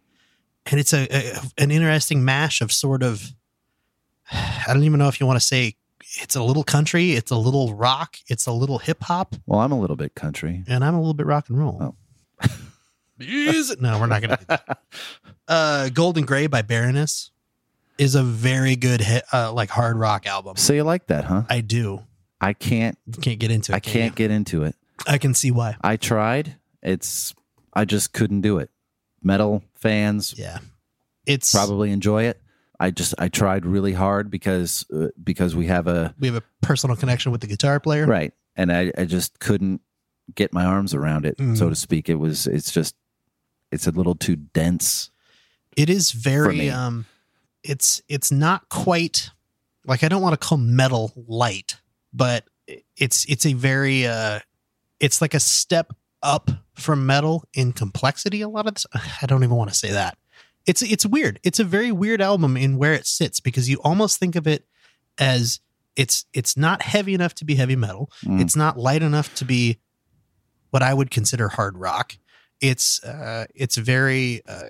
[0.66, 3.32] and it's a, a an interesting mash of sort of.
[4.32, 5.74] I don't even know if you want to say
[6.20, 9.72] it's a little country, it's a little rock, it's a little hip hop, Well, I'm
[9.72, 10.64] a little bit country.
[10.66, 11.78] and I'm a little bit rock and roll.
[11.80, 11.94] Oh.
[13.20, 13.80] Is it?
[13.80, 14.78] No, we're not going to do that.
[15.48, 17.30] Uh, Gold & Grey by Baroness
[17.96, 20.56] is a very good hit, uh, like hard rock album.
[20.56, 21.44] So you like that, huh?
[21.48, 22.02] I do.
[22.38, 22.98] I can't.
[23.06, 23.76] You can't get into it.
[23.76, 24.16] I can can't you?
[24.16, 24.74] get into it.
[25.06, 25.76] I can see why.
[25.80, 26.56] I tried.
[26.82, 27.34] It's.
[27.72, 28.68] I just couldn't do it.
[29.22, 30.58] Metal fans Yeah,
[31.24, 32.38] it's probably enjoy it.
[32.80, 36.42] I just I tried really hard because uh, because we have a we have a
[36.62, 38.06] personal connection with the guitar player.
[38.06, 39.80] right, and I I just couldn't
[40.34, 41.56] get my arms around it, Mm.
[41.56, 42.08] so to speak.
[42.08, 42.94] It was it's just
[43.72, 45.10] it's a little too dense.
[45.76, 47.06] It is very um
[47.64, 49.30] it's it's not quite
[49.84, 51.76] like I don't want to call metal light,
[52.12, 52.44] but
[52.96, 54.40] it's it's a very uh
[55.00, 58.86] it's like a step up from metal in complexity a lot of this
[59.22, 60.18] I don't even want to say that.
[60.68, 61.40] It's it's weird.
[61.42, 64.66] It's a very weird album in where it sits because you almost think of it
[65.16, 65.60] as
[65.96, 68.10] it's it's not heavy enough to be heavy metal.
[68.24, 68.40] Mm.
[68.42, 69.78] It's not light enough to be
[70.70, 72.18] what I would consider hard rock.
[72.60, 74.68] It's uh it's very uh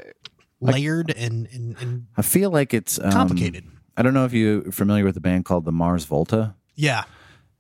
[0.60, 3.64] layered and and, and I feel like it's um, complicated.
[3.96, 6.54] I don't know if you're familiar with a band called the Mars Volta.
[6.76, 7.04] yeah.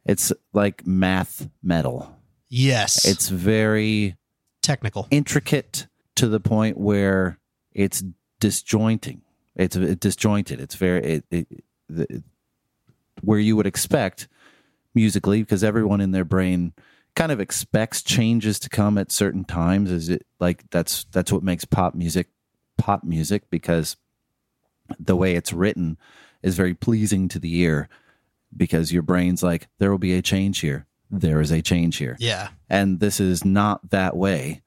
[0.06, 2.16] It's like math metal.
[2.48, 3.04] Yes.
[3.04, 4.16] It's very
[4.62, 5.06] technical.
[5.10, 5.86] intricate
[6.16, 7.38] to the point where
[7.72, 8.02] it's
[8.40, 9.22] disjointing.
[9.56, 10.60] It's disjointed.
[10.60, 12.22] It's very it, it, the,
[13.22, 14.28] where you would expect
[14.94, 16.72] musically because everyone in their brain
[17.16, 19.90] kind of expects changes to come at certain times.
[19.90, 22.28] Is it like that's that's what makes pop music
[22.76, 23.96] pop music because
[25.00, 25.98] the way it's written
[26.42, 27.88] is very pleasing to the ear
[28.56, 30.86] because your brain's like there will be a change here.
[31.10, 32.48] There is a change here Yeah.
[32.68, 34.60] and this is not that way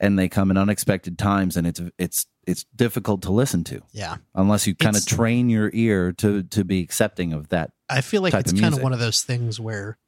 [0.00, 4.16] and they come in unexpected times and it's it's it's difficult to listen to Yeah.
[4.34, 8.22] unless you kind of train your ear to to be accepting of that I feel
[8.22, 9.98] like it's of kind of one of those things where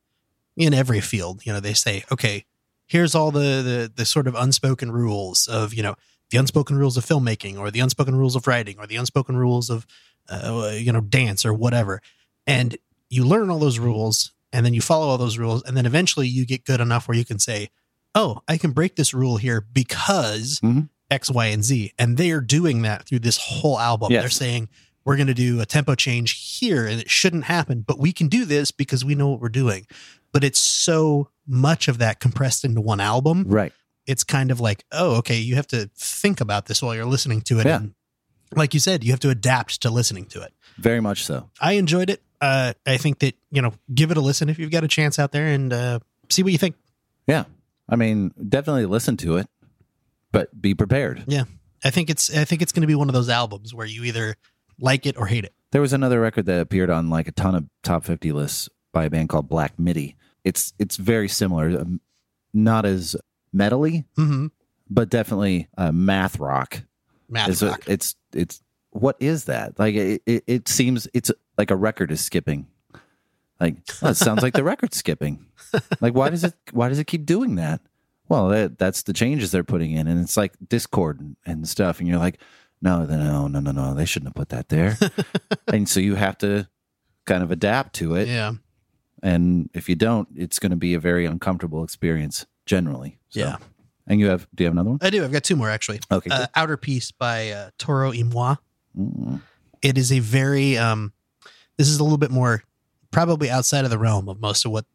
[0.56, 2.44] in every field, you know, they say, okay,
[2.86, 5.94] here's all the, the the sort of unspoken rules of, you know,
[6.30, 9.70] the unspoken rules of filmmaking or the unspoken rules of writing or the unspoken rules
[9.70, 9.86] of
[10.28, 12.02] uh, you know, dance or whatever.
[12.46, 12.76] And
[13.08, 16.26] you learn all those rules and then you follow all those rules and then eventually
[16.28, 17.70] you get good enough where you can say,
[18.14, 20.88] "Oh, I can break this rule here because Mhm.
[21.10, 24.12] X, Y, and Z." And they are doing that through this whole album.
[24.12, 24.22] Yes.
[24.22, 24.68] They're saying,
[25.04, 28.28] we're going to do a tempo change here and it shouldn't happen, but we can
[28.28, 29.86] do this because we know what we're doing.
[30.32, 33.44] But it's so much of that compressed into one album.
[33.48, 33.72] right
[34.06, 37.40] It's kind of like, oh, okay, you have to think about this while you're listening
[37.42, 37.64] to it.
[37.64, 37.76] Yeah.
[37.78, 37.94] And
[38.54, 40.52] like you said, you have to adapt to listening to it.
[40.76, 42.22] very much so I enjoyed it.
[42.42, 45.18] Uh, I think that, you know, give it a listen if you've got a chance
[45.18, 46.76] out there and uh, see what you think.
[47.26, 47.44] yeah
[47.88, 49.46] i mean definitely listen to it
[50.32, 51.44] but be prepared Yeah.
[51.84, 54.04] I think it's I think it's going to be one of those albums where you
[54.04, 54.36] either
[54.80, 55.54] like it or hate it.
[55.72, 59.04] there was another record that appeared on like a ton of top 50 lists by
[59.04, 62.00] a band called black midi it's it's very similar um,
[62.52, 63.14] not as
[63.54, 64.46] metally Mm-hmm.
[64.90, 66.82] but definitely uh, math rock
[67.30, 67.82] Math It's a- rock.
[67.86, 69.78] it's it's what is that?
[69.78, 72.66] Like it, it, it seems it's like a record is skipping.
[73.60, 75.44] Like well, it sounds like the record's skipping.
[76.00, 77.82] Like why does it why does it keep doing that?
[78.28, 82.08] Well, that, that's the changes they're putting in, and it's like Discord and, stuff, and
[82.08, 82.40] you're like,
[82.82, 84.96] no, no, no, no, no, they shouldn't have put that there.
[85.68, 86.68] and so you have to
[87.24, 88.52] kind of adapt to it, yeah.
[89.22, 93.18] and if you don't, it's going to be a very uncomfortable experience generally.
[93.30, 93.56] So- Yeah.
[94.10, 94.98] And you have do you have another one?
[95.02, 95.22] I do.
[95.22, 96.00] I've got two more actually.
[96.10, 96.30] Okay.
[96.30, 98.54] Uh, Outer Peace by uh, Toro y Moi.
[98.98, 99.42] Mm.
[99.82, 101.12] It is a very um
[101.76, 102.62] this is a little bit more
[103.10, 104.86] probably outside of the realm of most of what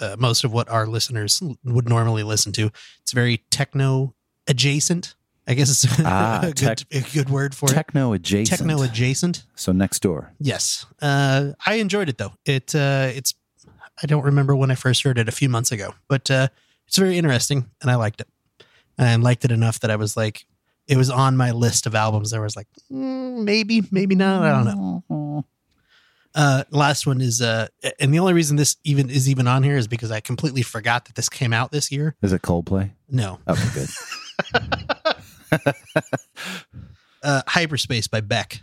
[0.00, 2.70] uh, most of what our listeners would normally listen to.
[3.02, 4.14] It's very techno
[4.48, 5.14] adjacent.
[5.46, 8.58] I guess it's Ah, a, good, tech- a good word for Techno adjacent.
[8.60, 9.44] Techno adjacent.
[9.56, 10.32] So next door.
[10.38, 10.86] Yes.
[11.02, 12.32] Uh, I enjoyed it though.
[12.44, 13.34] It uh, it's
[14.02, 16.48] I don't remember when I first heard it a few months ago, but uh,
[16.86, 18.28] it's very interesting and I liked it.
[18.96, 20.44] And I liked it enough that I was like,
[20.86, 22.30] it was on my list of albums.
[22.30, 24.42] There was like, mm, maybe, maybe not.
[24.42, 25.44] I don't know.
[26.34, 27.66] Uh, last one is, uh,
[27.98, 31.06] and the only reason this even is even on here is because I completely forgot
[31.06, 32.14] that this came out this year.
[32.22, 32.90] Is it Coldplay?
[33.08, 33.88] No, Okay, good.
[37.22, 38.60] uh, Hyperspace by Beck.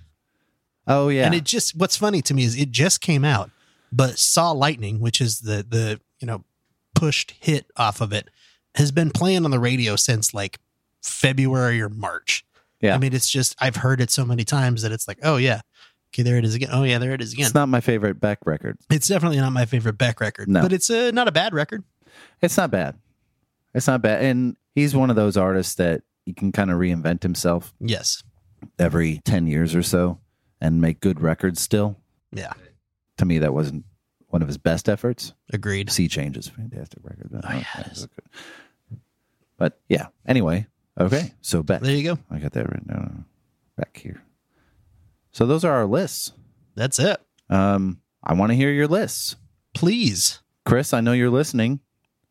[0.87, 1.25] Oh yeah.
[1.25, 3.51] And it just what's funny to me is it just came out,
[3.91, 6.43] but Saw Lightning, which is the the you know
[6.95, 8.29] pushed hit off of it,
[8.75, 10.59] has been playing on the radio since like
[11.03, 12.45] February or March.
[12.79, 12.95] Yeah.
[12.95, 15.61] I mean, it's just I've heard it so many times that it's like, oh yeah,
[16.13, 16.69] okay, there it is again.
[16.71, 17.45] Oh yeah, there it is again.
[17.45, 18.77] it's not my favorite Beck record.
[18.89, 20.61] It's definitely not my favorite Beck record, No.
[20.61, 21.83] but it's uh, not a bad record.
[22.41, 22.95] It's not bad.
[23.73, 24.23] It's not bad.
[24.23, 28.23] And he's one of those artists that he can kind of reinvent himself Yes,
[28.79, 30.19] every 10 years or so
[30.59, 31.97] and make good records still.
[32.31, 32.53] yeah,
[33.17, 33.85] To me, that wasn't
[34.29, 35.33] one of his best efforts.
[35.53, 35.91] agreed.
[35.91, 37.29] Sea Change is a fantastic record.
[37.43, 37.87] Oh, yeah.
[39.57, 40.67] But yeah, anyway.
[40.99, 41.33] Okay.
[41.41, 41.81] So Beck.
[41.81, 42.19] There you go.
[42.31, 43.25] I got that written down
[43.77, 44.21] back here.
[45.37, 46.31] So those are our lists.
[46.73, 47.21] That's it.
[47.47, 49.35] Um, I want to hear your lists.
[49.75, 50.39] Please.
[50.65, 51.79] Chris, I know you're listening,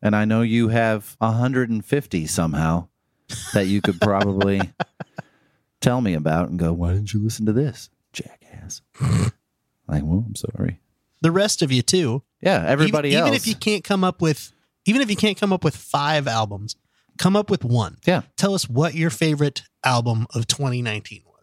[0.01, 2.89] and I know you have 150 somehow
[3.53, 4.59] that you could probably
[5.79, 8.81] tell me about and go, why didn't you listen to this, jackass?
[9.87, 10.81] like, well, I'm sorry.
[11.21, 12.23] The rest of you too.
[12.41, 13.27] Yeah, everybody even, else.
[13.27, 14.51] even if you can't come up with
[14.83, 16.75] even if you can't come up with five albums
[17.17, 21.36] come up with one yeah, tell us what your favorite album of 2019 was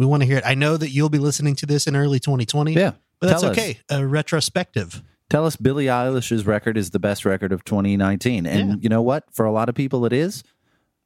[0.00, 0.44] We want to hear it.
[0.46, 2.72] I know that you'll be listening to this in early 2020.
[2.72, 2.92] Yeah.
[3.20, 3.58] But that's Tell us.
[3.58, 3.78] okay.
[3.90, 5.02] A retrospective.
[5.28, 8.46] Tell us Billie Eilish's record is the best record of 2019.
[8.46, 8.76] And Yeah.
[8.80, 9.24] you know what?
[9.32, 10.42] For a lot of people, it is.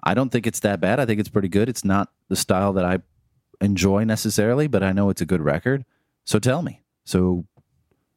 [0.04, 1.00] I don't think it's that bad.
[1.00, 1.68] I think it's pretty good.
[1.68, 2.98] It's not the style that I
[3.60, 5.84] enjoy necessarily, but I know it's a good record.
[6.24, 6.80] So tell me.
[7.04, 7.46] So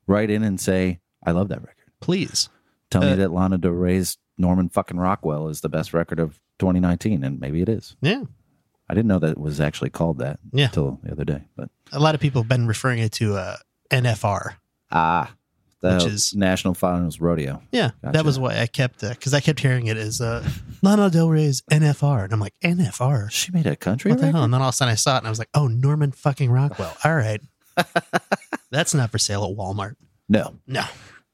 [0.06, 1.92] write in and say, I love that record.
[2.02, 2.50] Please.
[2.92, 6.40] Tell Uh, me that Lana Del Rey's Norman fucking Rockwell is the best record of
[6.60, 7.24] 2019.
[7.24, 7.96] And maybe it is.
[8.02, 8.24] Yeah.
[8.90, 10.66] I didn't know that it was actually called that Yeah.
[10.66, 11.44] until the other day.
[11.56, 13.58] But A lot of people have been referring it to uh,
[13.92, 14.56] NFR.
[14.92, 15.34] ah,
[15.82, 17.62] the Which is- National Finals Rodeo.
[17.72, 17.92] Yeah.
[18.02, 18.14] Gotcha.
[18.14, 20.48] That was why I kept, because I kept hearing it as uh,
[20.82, 22.24] Lana Del Rey's NFR.
[22.24, 23.30] And I'm like, NFR?
[23.30, 24.44] She made a country What the hell?
[24.44, 26.12] And then all of a sudden I saw it and I was like, oh, Norman
[26.12, 26.96] fucking Rockwell.
[27.04, 27.42] All right.
[28.72, 29.96] That's not for sale at Walmart.
[30.30, 30.84] No, No.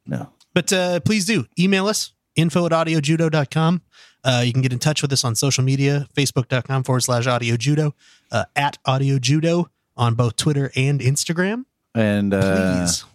[0.05, 0.29] no.
[0.53, 3.81] But uh, please do email us info at audiojudo.com.
[4.23, 7.57] Uh, you can get in touch with us on social media, facebook.com forward slash audio
[7.57, 7.93] judo,
[8.31, 11.65] uh, at audio judo on both Twitter and Instagram.
[11.93, 13.05] And uh, Please.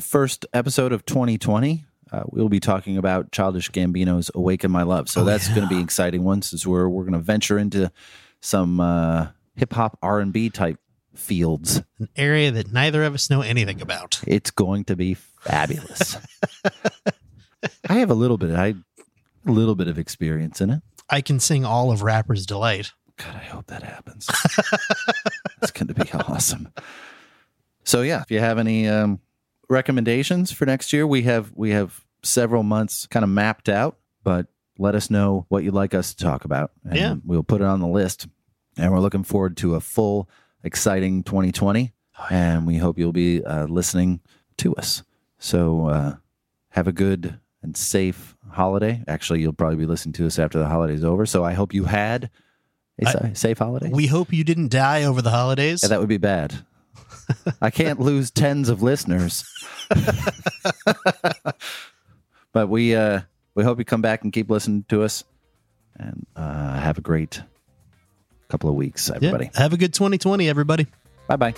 [0.00, 5.20] first episode of 2020, uh, we'll be talking about Childish Gambino's "Awaken My Love." So
[5.20, 5.82] Oh, that's going to be yeah.
[5.82, 7.90] exciting one, since we're we're going to venture into
[8.40, 10.78] some uh, hip hop R and B type
[11.14, 11.82] fields.
[11.98, 14.20] An area that neither of us know anything about.
[14.26, 16.16] It's going to be fabulous.
[17.88, 18.54] I have a little bit.
[18.54, 18.74] I
[19.50, 20.82] little bit of experience in it.
[21.10, 22.92] I can sing all of Rapper's Delight.
[23.16, 24.28] God, I hope that happens.
[25.62, 26.68] it's going to be awesome.
[27.84, 29.20] So yeah, if you have any um,
[29.68, 34.46] recommendations for next year, we have we have several months kind of mapped out, but
[34.78, 37.14] let us know what you'd like us to talk about, and Yeah.
[37.24, 38.28] we'll put it on the list.
[38.76, 40.28] And we're looking forward to a full,
[40.62, 41.92] exciting 2020,
[42.30, 44.20] and we hope you'll be uh, listening
[44.58, 45.02] to us.
[45.40, 46.14] So uh,
[46.70, 49.02] have a good and safe holiday.
[49.08, 51.26] Actually, you'll probably be listening to us after the holiday's over.
[51.26, 52.30] So I hope you had
[53.00, 53.90] a I- safe holiday.
[53.90, 55.80] We hope you didn't die over the holidays.
[55.82, 56.64] Yeah, that would be bad.
[57.62, 59.44] I can't lose tens of listeners.
[62.52, 63.20] but we uh
[63.54, 65.24] we hope you come back and keep listening to us
[65.96, 67.42] and uh have a great
[68.48, 69.16] couple of weeks, Yeah.
[69.16, 69.50] everybody.
[69.54, 70.86] Have a good 2020, everybody.
[71.26, 71.54] Bye bye.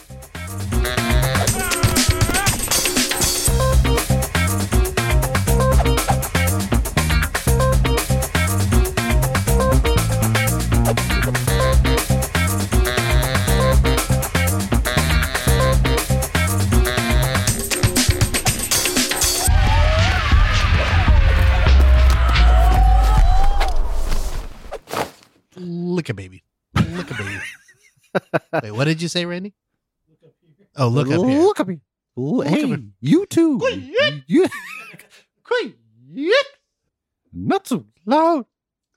[26.01, 26.43] Look a baby.
[26.75, 27.41] Look a baby.
[28.63, 29.53] Wait, what did you say, Randy?
[30.75, 31.43] Oh, look up here.
[31.43, 31.81] Look at me.
[32.17, 32.83] L- hey, up here.
[33.03, 33.59] you too.
[36.09, 36.43] you
[37.35, 38.47] not so loud.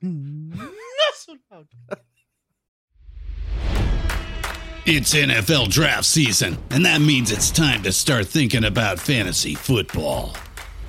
[0.00, 0.70] Not
[1.14, 1.68] so loud.
[4.86, 10.34] It's NFL draft season, and that means it's time to start thinking about fantasy football.